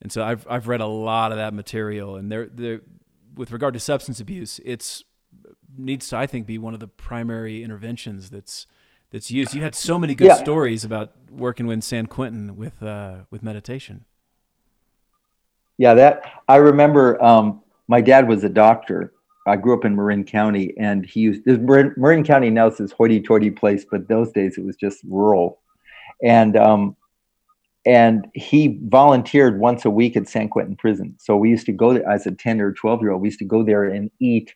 [0.00, 2.16] And so I've, I've read a lot of that material.
[2.16, 2.80] And there, there,
[3.34, 5.04] with regard to substance abuse, it's
[5.76, 8.66] needs to, I think, be one of the primary interventions that's
[9.10, 9.54] that's used.
[9.54, 10.34] You had so many good Yeah.
[10.34, 14.04] stories about working with San Quentin with uh, with meditation.
[15.78, 17.22] Yeah, that I remember.
[17.22, 19.12] Um, my dad was a doctor.
[19.46, 22.78] I grew up in Marin County, and he used this Marin, Marin County now is
[22.78, 25.60] this hoity-toity place, but those days it was just rural,
[26.24, 26.96] and um,
[27.84, 31.14] and he volunteered once a week at San Quentin Prison.
[31.20, 33.22] So we used to go there as a ten or twelve year old.
[33.22, 34.52] We used to go there and eat.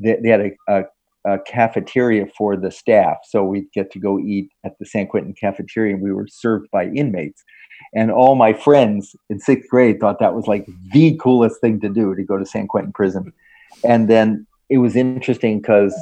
[0.00, 0.82] They, they had a, a,
[1.24, 5.34] a cafeteria for the staff, so we'd get to go eat at the San Quentin
[5.34, 7.42] cafeteria, and we were served by inmates.
[7.94, 11.88] And all my friends in sixth grade thought that was like the coolest thing to
[11.88, 13.32] do to go to San Quentin prison.
[13.84, 15.94] And then it was interesting because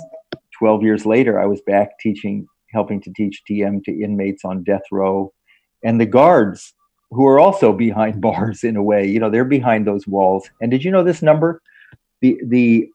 [0.59, 4.83] 12 years later, I was back teaching, helping to teach TM to inmates on death
[4.93, 5.33] row.
[5.83, 6.75] And the guards,
[7.11, 10.49] who are also behind bars in a way, you know, they're behind those walls.
[10.61, 11.61] And did you know this number?
[12.21, 12.89] The, the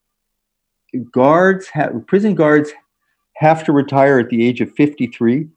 [1.12, 2.72] guards, have, prison guards
[3.38, 5.48] have to retire at the age of 53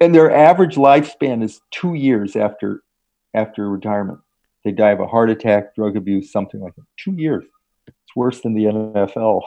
[0.00, 2.82] and their average lifespan is two years after
[3.34, 4.18] after retirement.
[4.64, 6.84] They die of a heart attack, drug abuse, something like that.
[6.98, 7.44] Two years.
[7.86, 9.42] It's worse than the NFL.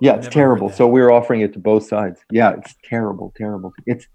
[0.00, 0.70] Yeah, it's terrible.
[0.70, 2.20] So we're offering it to both sides.
[2.30, 3.72] Yeah, it's terrible, terrible.
[3.86, 4.06] It's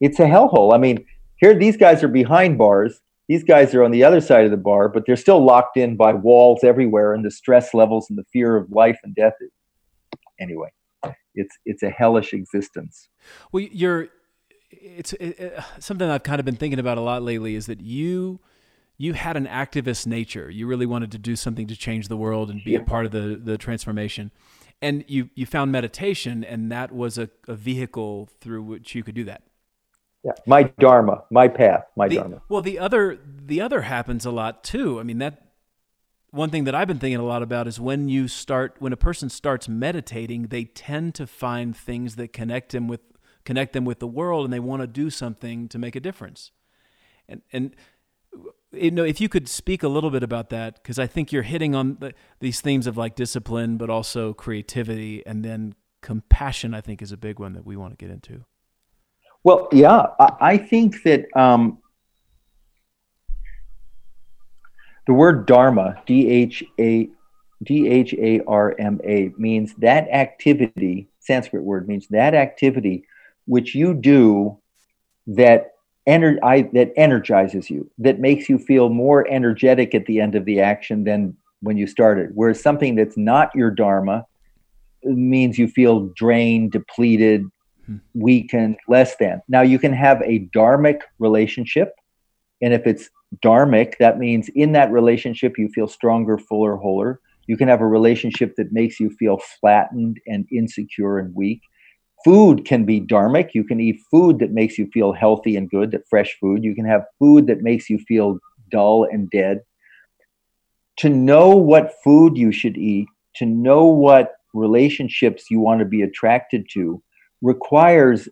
[0.00, 0.74] it's a hellhole.
[0.74, 1.04] I mean,
[1.36, 3.00] here these guys are behind bars.
[3.28, 5.96] These guys are on the other side of the bar, but they're still locked in
[5.96, 9.34] by walls everywhere, and the stress levels and the fear of life and death.
[10.40, 10.70] Anyway,
[11.34, 13.08] it's it's a hellish existence.
[13.52, 14.08] Well, you're
[14.70, 17.80] it's it, it, something I've kind of been thinking about a lot lately is that
[17.80, 18.40] you
[18.96, 20.50] you had an activist nature.
[20.50, 23.12] You really wanted to do something to change the world and be a part of
[23.12, 24.30] the the transformation.
[24.80, 29.14] And you you found meditation and that was a, a vehicle through which you could
[29.14, 29.42] do that.
[30.24, 32.42] Yeah, my dharma, my path, my The- dharma.
[32.48, 35.00] well, the other the other happens a lot too.
[35.00, 35.42] I mean that
[36.30, 38.96] one thing that I've been thinking a lot about is when you start when a
[38.96, 43.00] person starts meditating, they tend to find things that connect them with
[43.44, 46.50] connect them with the world, and they want to do something to make a difference.
[47.28, 47.74] And and
[48.72, 51.42] you know if you could speak a little bit about that because I think you're
[51.44, 56.74] hitting on the, these themes of like discipline, but also creativity, and then compassion.
[56.74, 58.44] I think is a big one that we want to get into.
[59.44, 61.78] Well, yeah, I, I think that um,
[65.06, 67.08] the word dharma, D H A
[67.62, 71.08] D H A R M A, means that activity.
[71.20, 73.04] Sanskrit word means that activity
[73.48, 74.58] which you do
[75.26, 75.72] that
[76.06, 80.44] ener- I, that energizes you, that makes you feel more energetic at the end of
[80.44, 82.30] the action than when you started.
[82.34, 84.26] Whereas something that's not your dharma
[85.02, 87.44] means you feel drained, depleted,
[87.88, 88.20] Mm-hmm.
[88.20, 89.40] weakened, less than.
[89.48, 91.94] Now you can have a dharmic relationship,
[92.60, 93.08] and if it's
[93.42, 97.20] dharmic, that means in that relationship you feel stronger, fuller, wholer.
[97.46, 101.62] You can have a relationship that makes you feel flattened and insecure and weak.
[102.26, 103.54] Food can be dharmic.
[103.54, 106.64] You can eat food that makes you feel healthy and good, that fresh food.
[106.64, 108.38] You can have food that makes you feel
[108.70, 109.62] dull and dead.
[110.98, 116.02] To know what food you should eat, to know what relationships you want to be
[116.02, 117.02] attracted to,
[117.42, 118.28] requires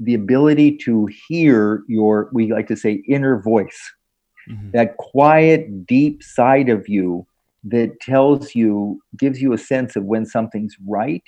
[0.00, 3.80] the ability to hear your, we like to say, inner voice,
[4.48, 4.72] Mhm.
[4.72, 7.26] that quiet, deep side of you
[7.64, 11.22] that tells you, gives you a sense of when something's right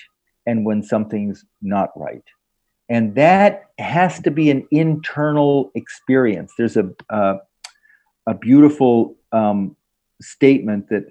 [0.47, 2.25] and when something's not right.
[2.89, 6.53] And that has to be an internal experience.
[6.59, 7.37] There's a, uh,
[8.27, 9.77] a beautiful um,
[10.20, 11.05] statement that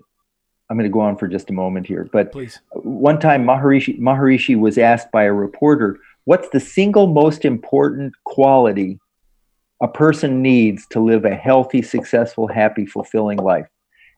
[0.70, 2.60] I'm going to go on for just a moment here, but Please.
[2.72, 9.00] one time Maharishi, Maharishi was asked by a reporter, what's the single most important quality
[9.82, 13.68] a person needs to live a healthy, successful, happy, fulfilling life?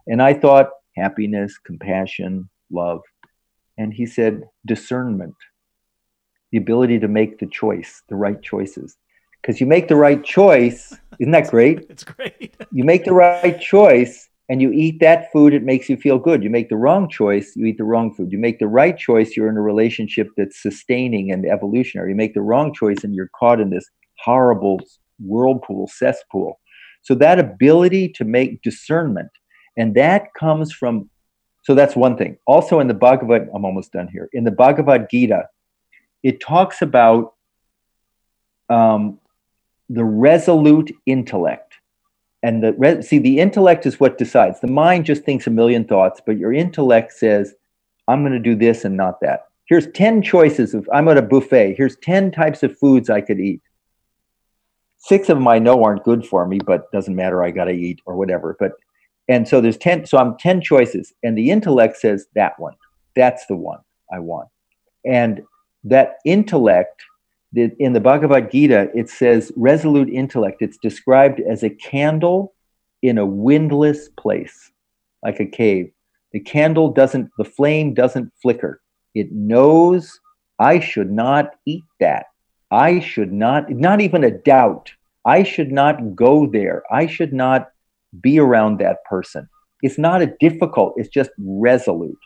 [0.08, 3.02] And I thought happiness, compassion, love.
[3.78, 5.36] And he said discernment,
[6.52, 8.96] the ability to make the choice, the right choices.
[9.41, 11.86] Because you make the right choice, isn't that great?
[11.89, 12.56] It's great.
[12.72, 16.43] you make the right choice and you eat that food, it makes you feel good.
[16.43, 18.32] You make the wrong choice, you eat the wrong food.
[18.32, 22.12] You make the right choice, you're in a relationship that's sustaining and evolutionary.
[22.12, 23.89] You make the wrong choice and you're caught in this
[24.20, 24.80] horrible
[25.20, 26.60] whirlpool, cesspool.
[27.02, 29.30] So that ability to make discernment,
[29.78, 31.10] and that comes from,
[31.64, 32.38] so that's one thing.
[32.46, 34.30] Also in the Bhagavad, I'm almost done here.
[34.34, 35.48] In the Bhagavad Gita,
[36.24, 37.34] it talks about
[38.70, 39.20] um,
[39.89, 41.76] the resolute intellect
[42.46, 44.60] and the see the intellect is what decides.
[44.60, 47.56] The mind just thinks a million thoughts but your intellect says
[48.08, 49.46] i'm going to do this and not that.
[49.66, 51.74] Here's 10 choices of i'm at a buffet.
[51.76, 53.62] Here's 10 types of foods i could eat.
[54.98, 57.74] Six of them i know aren't good for me but doesn't matter i got to
[57.74, 58.74] eat or whatever but
[59.28, 62.76] and so there's 10 so i'm 10 choices and the intellect says that one.
[63.16, 63.80] That's the one
[64.14, 64.50] i want.
[65.04, 65.41] And
[65.84, 67.04] that intellect
[67.56, 70.62] the, in the Bhagavad Gita, it says resolute intellect.
[70.62, 72.53] It's described as a candle
[73.01, 74.72] in a windless place,
[75.24, 75.89] like a cave.
[76.34, 78.82] The candle doesn't, the flame doesn't flicker.
[79.14, 80.20] It knows
[80.60, 82.26] I should not eat that.
[82.72, 84.91] I should not, not even a doubt.
[85.26, 86.84] I should not go there.
[86.91, 87.70] I should not
[88.20, 89.47] be around that person.
[89.82, 92.20] It's not a difficult, it's just resolute.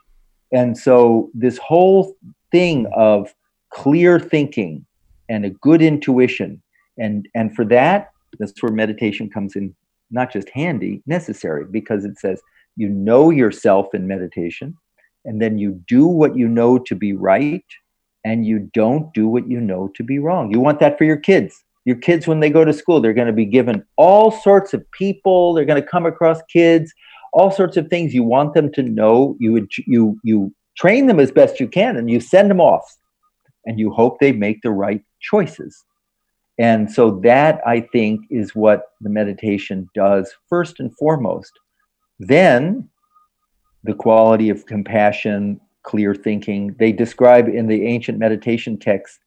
[0.52, 2.16] And so, this whole
[2.52, 3.34] thing of
[3.72, 4.86] clear thinking,
[5.30, 6.62] and a good intuition.
[6.98, 9.74] And and for that that's where meditation comes in
[10.12, 12.42] not just handy necessary because it says
[12.76, 14.76] you know yourself in meditation
[15.26, 17.66] and then you do what you know to be right
[18.26, 20.52] and you don't do what you know to be wrong.
[20.52, 21.64] You want that for your kids.
[21.86, 24.90] Your kids when they go to school they're going to be given all sorts of
[24.92, 26.94] people they're going to come across kids
[27.32, 28.14] all sorts of things.
[28.14, 32.10] You want them to know you you you train them as best you can and
[32.10, 32.98] you send them off
[33.66, 35.86] and you hope they make the right choices.
[36.58, 41.52] And so that I think is what the meditation does first and foremost.
[42.20, 42.90] Then
[43.84, 46.76] the quality of compassion, clear thinking.
[46.78, 49.20] They describe in the ancient meditation texts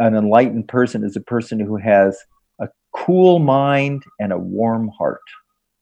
[0.00, 2.18] an enlightened person is a person who has
[2.58, 5.20] a cool mind and a warm heart.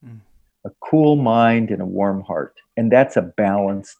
[0.05, 0.19] Mm.
[0.65, 2.53] A cool mind and a warm heart.
[2.75, 3.97] And that's a balanced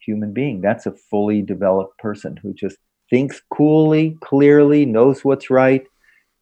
[0.00, 0.62] human being.
[0.62, 2.78] That's a fully developed person who just
[3.10, 5.86] thinks coolly, clearly, knows what's right,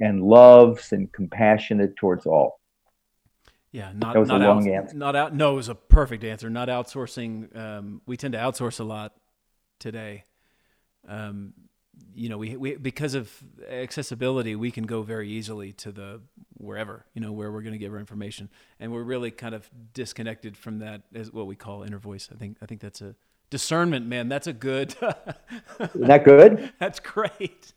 [0.00, 2.60] and loves and compassionate towards all.
[3.72, 4.96] Yeah, not That was a long out, answer.
[4.96, 5.34] Not out.
[5.34, 6.48] No, it was a perfect answer.
[6.48, 7.54] Not outsourcing.
[7.54, 9.14] Um, we tend to outsource a lot
[9.78, 10.24] today.
[11.06, 11.52] Um,
[12.14, 13.30] you know, we, we because of
[13.68, 16.20] accessibility, we can go very easily to the
[16.54, 18.48] wherever you know where we're going to get our information,
[18.80, 22.28] and we're really kind of disconnected from that as what we call inner voice.
[22.32, 23.14] I think I think that's a
[23.50, 24.28] discernment, man.
[24.28, 24.94] That's a good.
[25.80, 26.72] Isn't that good?
[26.78, 27.72] that's great.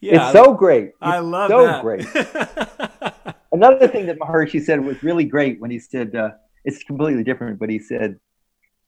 [0.00, 0.84] Yeah, it's so great.
[0.88, 1.82] It's I love so that.
[1.82, 3.34] great.
[3.52, 6.30] Another thing that Maharishi said was really great when he said, uh,
[6.64, 8.18] it's completely different, but he said,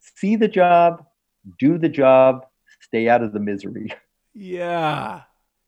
[0.00, 1.04] see the job,
[1.58, 2.46] do the job,
[2.80, 3.92] stay out of the misery.
[4.34, 5.22] yeah,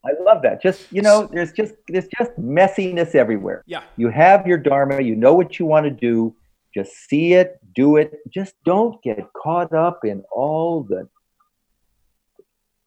[0.05, 0.63] I love that.
[0.63, 3.63] Just, you know, there's just, there's just messiness everywhere.
[3.67, 3.83] yeah.
[3.97, 6.35] You have your Dharma, you know what you want to do,
[6.73, 8.19] just see it, do it.
[8.29, 11.09] Just don't get caught up in all the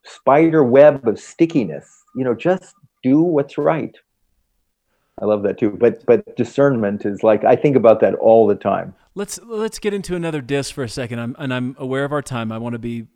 [0.03, 2.03] spider web of stickiness.
[2.15, 3.95] You know, just do what's right.
[5.21, 5.71] I love that too.
[5.71, 8.95] But but discernment is like I think about that all the time.
[9.15, 11.19] Let's let's get into another disc for a second.
[11.19, 12.51] I'm and I'm aware of our time.
[12.51, 13.07] I want to be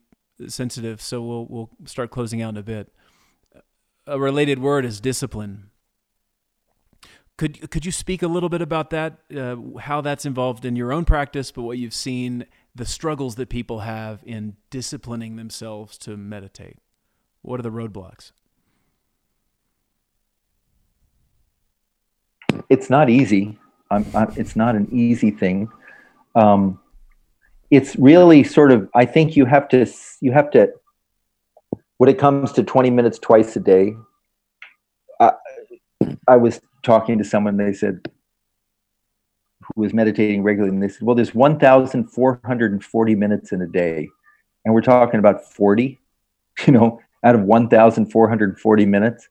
[0.48, 2.91] sensitive, so we'll we'll start closing out in a bit.
[4.06, 5.70] A related word is discipline.
[7.38, 9.18] Could could you speak a little bit about that?
[9.35, 12.45] Uh, how that's involved in your own practice, but what you've seen
[12.76, 16.77] the struggles that people have in disciplining themselves to meditate?
[17.41, 18.31] What are the roadblocks?
[22.69, 23.57] It's not easy.
[23.89, 25.69] I'm, I'm, it's not an easy thing.
[26.35, 26.80] Um,
[27.72, 28.88] it's really sort of.
[28.93, 29.91] I think you have to.
[30.22, 30.72] You have to.
[31.97, 33.95] When it comes to 20 minutes twice a day,
[35.19, 35.31] I,
[36.27, 37.57] I was talking to someone.
[37.57, 37.99] They said
[39.61, 44.10] who was meditating regularly, and they said, "Well, there's 1,440 minutes in a day,
[44.65, 45.99] and we're talking about 40,
[46.68, 49.30] you know, out of 1,440 minutes."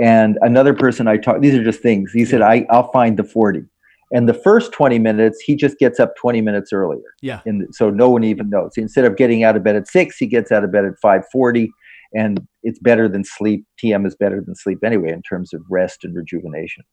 [0.00, 2.12] And another person I talked, these are just things.
[2.12, 3.64] He said, I, I'll find the 40.
[4.12, 7.14] And the first 20 minutes, he just gets up 20 minutes earlier.
[7.20, 7.40] Yeah.
[7.44, 8.72] And so no one even knows.
[8.76, 11.70] Instead of getting out of bed at six, he gets out of bed at 540.
[12.14, 13.64] And it's better than sleep.
[13.82, 16.84] TM is better than sleep anyway, in terms of rest and rejuvenation.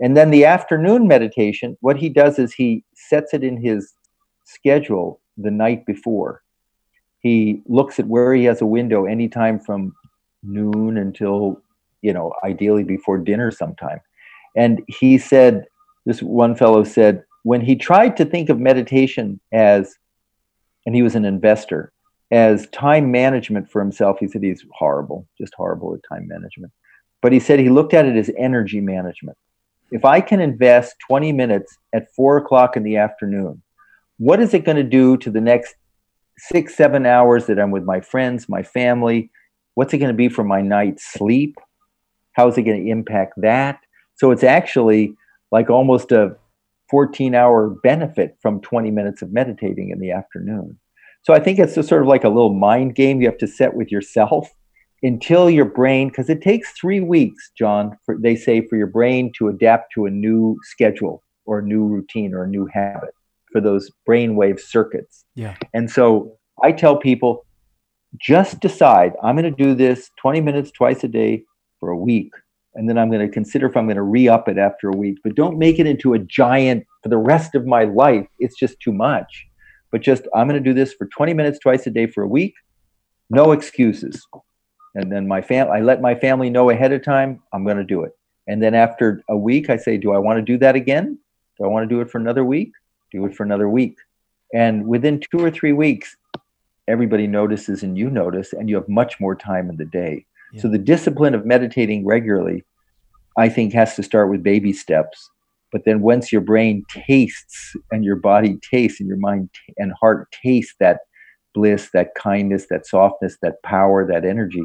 [0.00, 3.92] And then the afternoon meditation, what he does is he sets it in his
[4.44, 6.42] schedule the night before.
[7.20, 9.94] He looks at where he has a window anytime from
[10.42, 11.62] noon until
[12.04, 13.98] you know, ideally before dinner sometime.
[14.54, 15.64] And he said,
[16.04, 19.96] this one fellow said, when he tried to think of meditation as,
[20.84, 21.93] and he was an investor,
[22.34, 26.72] as time management for himself, he said he's horrible, just horrible at time management.
[27.22, 29.38] But he said he looked at it as energy management.
[29.92, 33.62] If I can invest 20 minutes at four o'clock in the afternoon,
[34.18, 35.76] what is it going to do to the next
[36.36, 39.30] six, seven hours that I'm with my friends, my family?
[39.74, 41.56] What's it going to be for my night's sleep?
[42.32, 43.78] How is it going to impact that?
[44.16, 45.14] So it's actually
[45.52, 46.36] like almost a
[46.90, 50.80] 14 hour benefit from 20 minutes of meditating in the afternoon.
[51.24, 53.46] So I think it's just sort of like a little mind game you have to
[53.46, 54.48] set with yourself
[55.02, 59.32] until your brain, because it takes three weeks, John, for, they say, for your brain
[59.38, 63.10] to adapt to a new schedule or a new routine or a new habit
[63.52, 65.24] for those brainwave circuits.
[65.34, 65.56] Yeah.
[65.72, 67.44] And so I tell people
[68.18, 71.42] just decide I'm going to do this 20 minutes twice a day
[71.80, 72.30] for a week
[72.74, 74.96] and then I'm going to consider if I'm going to re up it after a
[74.96, 75.18] week.
[75.22, 78.26] But don't make it into a giant for the rest of my life.
[78.38, 79.46] It's just too much.
[79.94, 82.26] But just, I'm going to do this for 20 minutes twice a day for a
[82.26, 82.56] week.
[83.30, 84.26] No excuses.
[84.96, 87.84] And then my fam, I let my family know ahead of time, I'm going to
[87.84, 88.10] do it.
[88.48, 91.16] And then after a week, I say, do I want to do that again?
[91.56, 92.72] Do I want to do it for another week?
[93.12, 93.96] Do it for another week.
[94.52, 96.16] And within two or three weeks,
[96.88, 100.26] everybody notices and you notice, and you have much more time in the day.
[100.56, 102.64] So the discipline of meditating regularly,
[103.38, 105.30] I think, has to start with baby steps.
[105.74, 109.92] But then once your brain tastes and your body tastes and your mind t- and
[110.00, 111.00] heart taste that
[111.52, 114.62] bliss, that kindness, that softness, that power, that energy,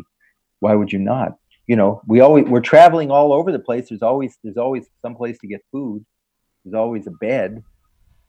[0.60, 1.40] why would you not?
[1.66, 3.90] You know, we always we're traveling all over the place.
[3.90, 6.06] There's always there's always some place to get food.
[6.64, 7.64] There's always a bed.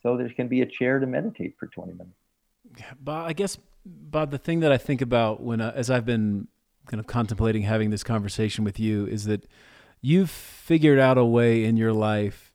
[0.03, 2.17] So there can be a chair to meditate for 20 minutes.
[2.99, 6.49] Bob, I guess, Bob, the thing that I think about when, uh, as I've been
[6.87, 9.47] kind of contemplating having this conversation with you is that
[10.01, 12.50] you've figured out a way in your life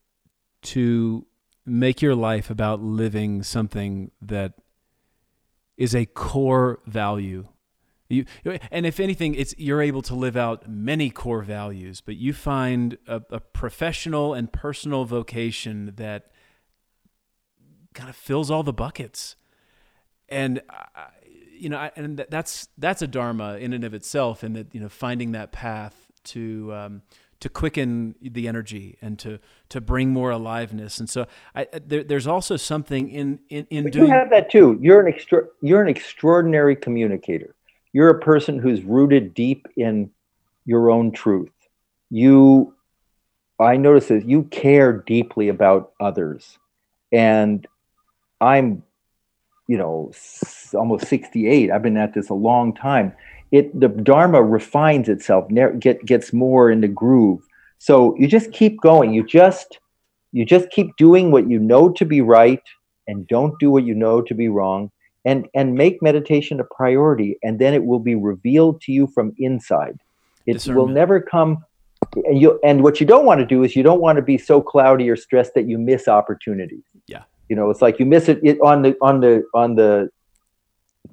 [0.65, 1.25] to
[1.65, 4.53] make your life about living something that
[5.77, 7.47] is a core value.
[8.07, 8.25] You,
[8.69, 12.97] and if anything, it's you're able to live out many core values, but you find
[13.07, 16.31] a, a professional and personal vocation that
[17.95, 19.35] kind of fills all the buckets.
[20.29, 21.07] And I,
[21.57, 24.89] you know, and that's that's a dharma in and of itself, and that you know,
[24.89, 27.01] finding that path to um,
[27.39, 29.39] to quicken the energy and to
[29.69, 30.99] to bring more aliveness.
[30.99, 34.07] And so, I, there, there's also something in in, in doing.
[34.07, 34.79] You have that too.
[34.81, 35.43] You're an extra.
[35.61, 37.55] You're an extraordinary communicator.
[37.93, 40.11] You're a person who's rooted deep in
[40.65, 41.51] your own truth.
[42.09, 42.73] You,
[43.59, 46.57] I notice that you care deeply about others,
[47.11, 47.65] and
[48.41, 48.83] I'm
[49.67, 50.11] you know
[50.73, 53.13] almost 68 i've been at this a long time
[53.51, 55.47] it the dharma refines itself
[55.79, 57.41] get gets more in the groove.
[57.77, 59.13] So you just keep going.
[59.13, 59.79] You just
[60.31, 62.61] you just keep doing what you know to be right
[63.07, 64.91] and don't do what you know to be wrong
[65.23, 69.33] and and make meditation a priority and then it will be revealed to you from
[69.37, 69.99] inside.
[70.45, 71.63] It will never come
[72.13, 74.37] and you and what you don't want to do is you don't want to be
[74.37, 76.83] so cloudy or stressed that you miss opportunities.
[77.07, 77.23] Yeah.
[77.49, 80.09] You know it's like you miss it, it on the on the on the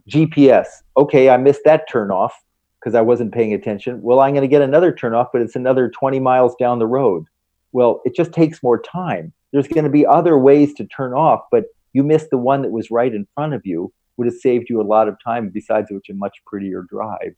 [0.09, 0.67] gps
[0.97, 2.35] okay i missed that turn off
[2.81, 4.01] because i wasn't paying attention.
[4.03, 6.87] Well i'm going to get another turn off but it's another 20 miles down the
[6.87, 7.25] road.
[7.73, 9.33] Well it just takes more time.
[9.53, 12.71] There's going to be other ways to turn off but you missed the one that
[12.71, 15.91] was right in front of you would have saved you a lot of time besides
[15.91, 17.35] which a much prettier drive.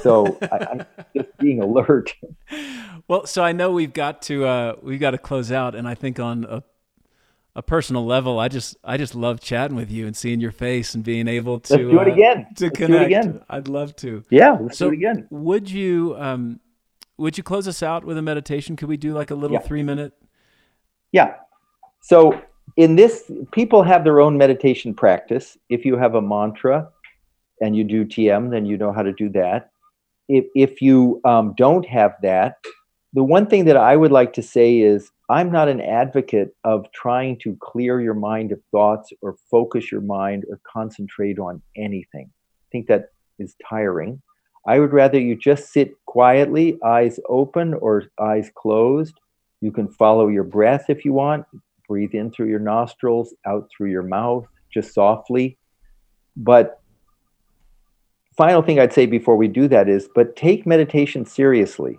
[0.00, 0.86] So I, am
[1.16, 2.14] just being alert.
[3.06, 5.94] Well so i know we've got to uh, we've got to close out and i
[5.94, 6.62] think on a
[7.58, 10.94] a personal level, I just I just love chatting with you and seeing your face
[10.94, 12.46] and being able to Let's do it uh, again.
[12.54, 13.06] to Let's connect.
[13.06, 13.40] again.
[13.50, 14.24] I'd love to.
[14.30, 15.26] Yeah, let's So do it again.
[15.30, 16.60] would you um
[17.16, 18.76] would you close us out with a meditation?
[18.76, 19.66] Could we do like a little Yeah.
[19.66, 20.12] three minute?
[21.10, 21.34] Yeah.
[22.00, 22.40] So
[22.76, 25.58] in this, people have their own meditation practice.
[25.68, 26.90] If you have a mantra
[27.60, 29.70] and you do TM, then you know how to do that.
[30.28, 32.58] If if you um, don't have that,
[33.14, 36.90] the one thing that I would like to say is I'm not an advocate of
[36.92, 42.30] trying to clear your mind of thoughts or focus your mind or concentrate on anything.
[42.30, 44.20] I think that is tiring.
[44.66, 49.18] I would rather you just sit quietly, eyes open or eyes closed.
[49.60, 51.46] You can follow your breath if you want.
[51.88, 55.56] Breathe in through your nostrils, out through your mouth, just softly.
[56.36, 56.80] But
[58.36, 61.98] final thing I'd say before we do that is but take meditation seriously.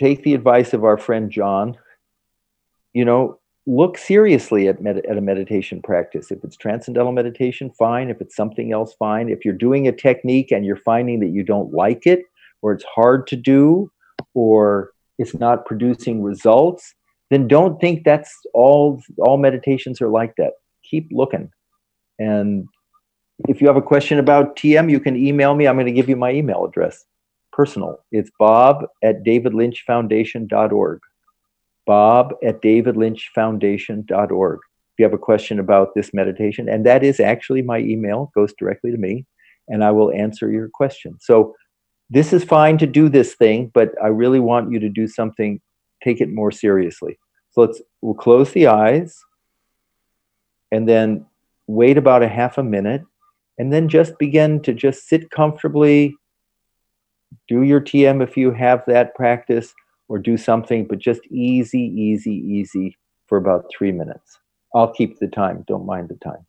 [0.00, 1.76] Take the advice of our friend John.
[2.94, 6.30] You know, look seriously at, med- at a meditation practice.
[6.30, 8.08] If it's transcendental meditation, fine.
[8.08, 9.28] If it's something else, fine.
[9.28, 12.22] If you're doing a technique and you're finding that you don't like it,
[12.62, 13.92] or it's hard to do,
[14.32, 16.94] or it's not producing results,
[17.28, 20.52] then don't think that's all all meditations are like that.
[20.82, 21.50] Keep looking.
[22.18, 22.66] And
[23.48, 25.68] if you have a question about TM, you can email me.
[25.68, 27.04] I'm going to give you my email address.
[27.52, 27.98] Personal.
[28.12, 31.00] It's bob at davidlynchfoundation.org.
[31.86, 34.58] Bob at davidlynchfoundation.org.
[34.58, 38.52] If you have a question about this meditation, and that is actually my email, goes
[38.58, 39.26] directly to me,
[39.68, 41.16] and I will answer your question.
[41.20, 41.54] So
[42.10, 45.60] this is fine to do this thing, but I really want you to do something,
[46.02, 47.18] take it more seriously.
[47.52, 49.18] So let's we'll close the eyes
[50.72, 51.26] and then
[51.66, 53.02] wait about a half a minute
[53.58, 56.16] and then just begin to just sit comfortably
[57.48, 59.72] do your tm if you have that practice
[60.08, 62.96] or do something but just easy easy easy
[63.26, 64.38] for about three minutes.
[64.74, 66.44] I'll keep the time don't mind the time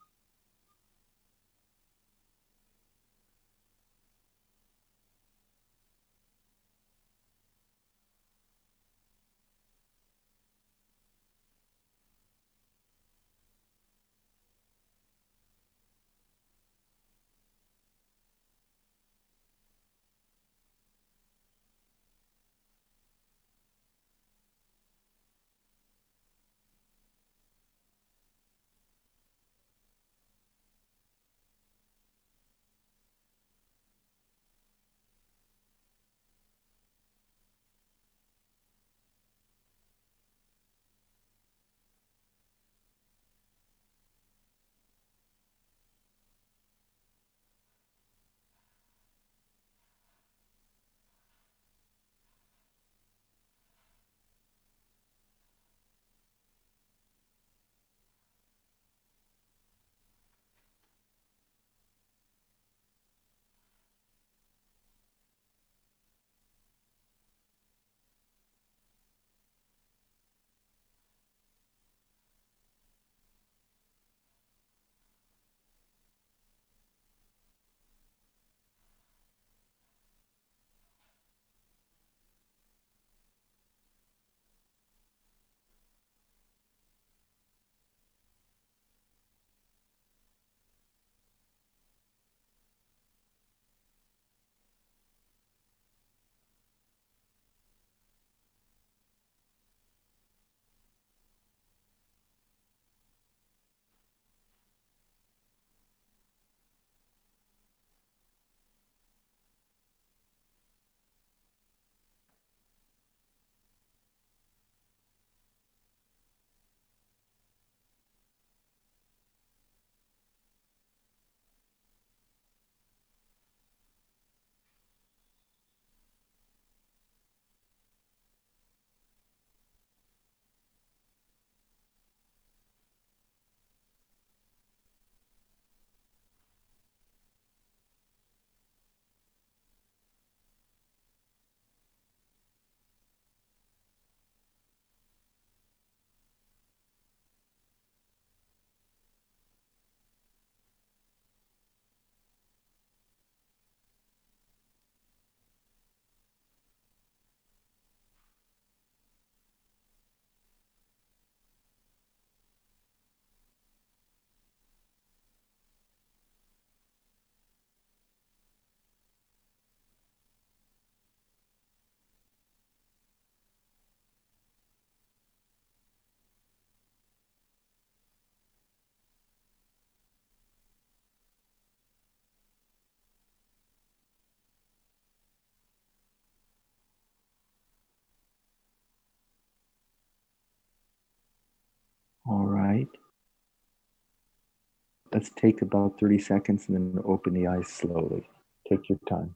[195.22, 198.28] Let's take about 30 seconds and then open the eyes slowly.
[198.68, 199.36] Take your time.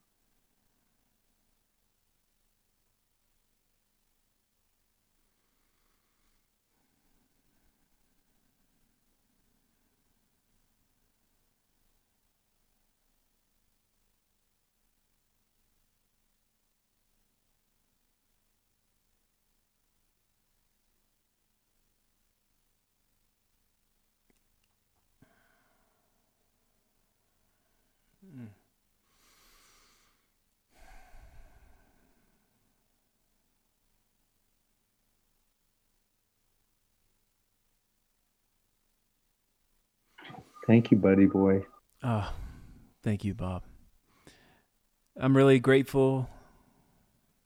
[40.66, 41.64] Thank you, buddy boy.
[42.02, 42.32] Oh,
[43.02, 43.62] thank you, Bob.
[45.18, 46.28] I'm really grateful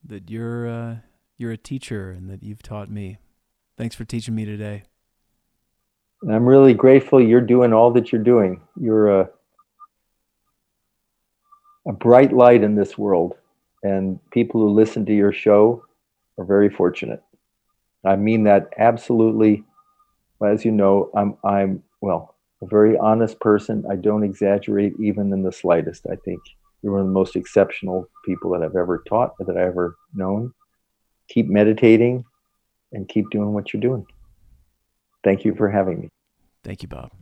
[0.04, 0.96] that you're uh,
[1.36, 3.18] you're a teacher and that you've taught me.
[3.76, 4.84] Thanks for teaching me today.
[6.28, 8.62] I'm really grateful you're doing all that you're doing.
[8.80, 9.30] You're a
[11.86, 13.36] a bright light in this world,
[13.82, 15.84] and people who listen to your show
[16.38, 17.22] are very fortunate.
[18.02, 19.64] I mean that absolutely.
[20.42, 22.29] As you know, I'm I'm well
[22.62, 23.84] a very honest person.
[23.90, 26.06] I don't exaggerate even in the slightest.
[26.10, 26.40] I think
[26.82, 30.52] you're one of the most exceptional people that I've ever taught, that I've ever known.
[31.28, 32.24] Keep meditating
[32.92, 34.06] and keep doing what you're doing.
[35.22, 36.08] Thank you for having me.
[36.64, 37.12] Thank you, Bob.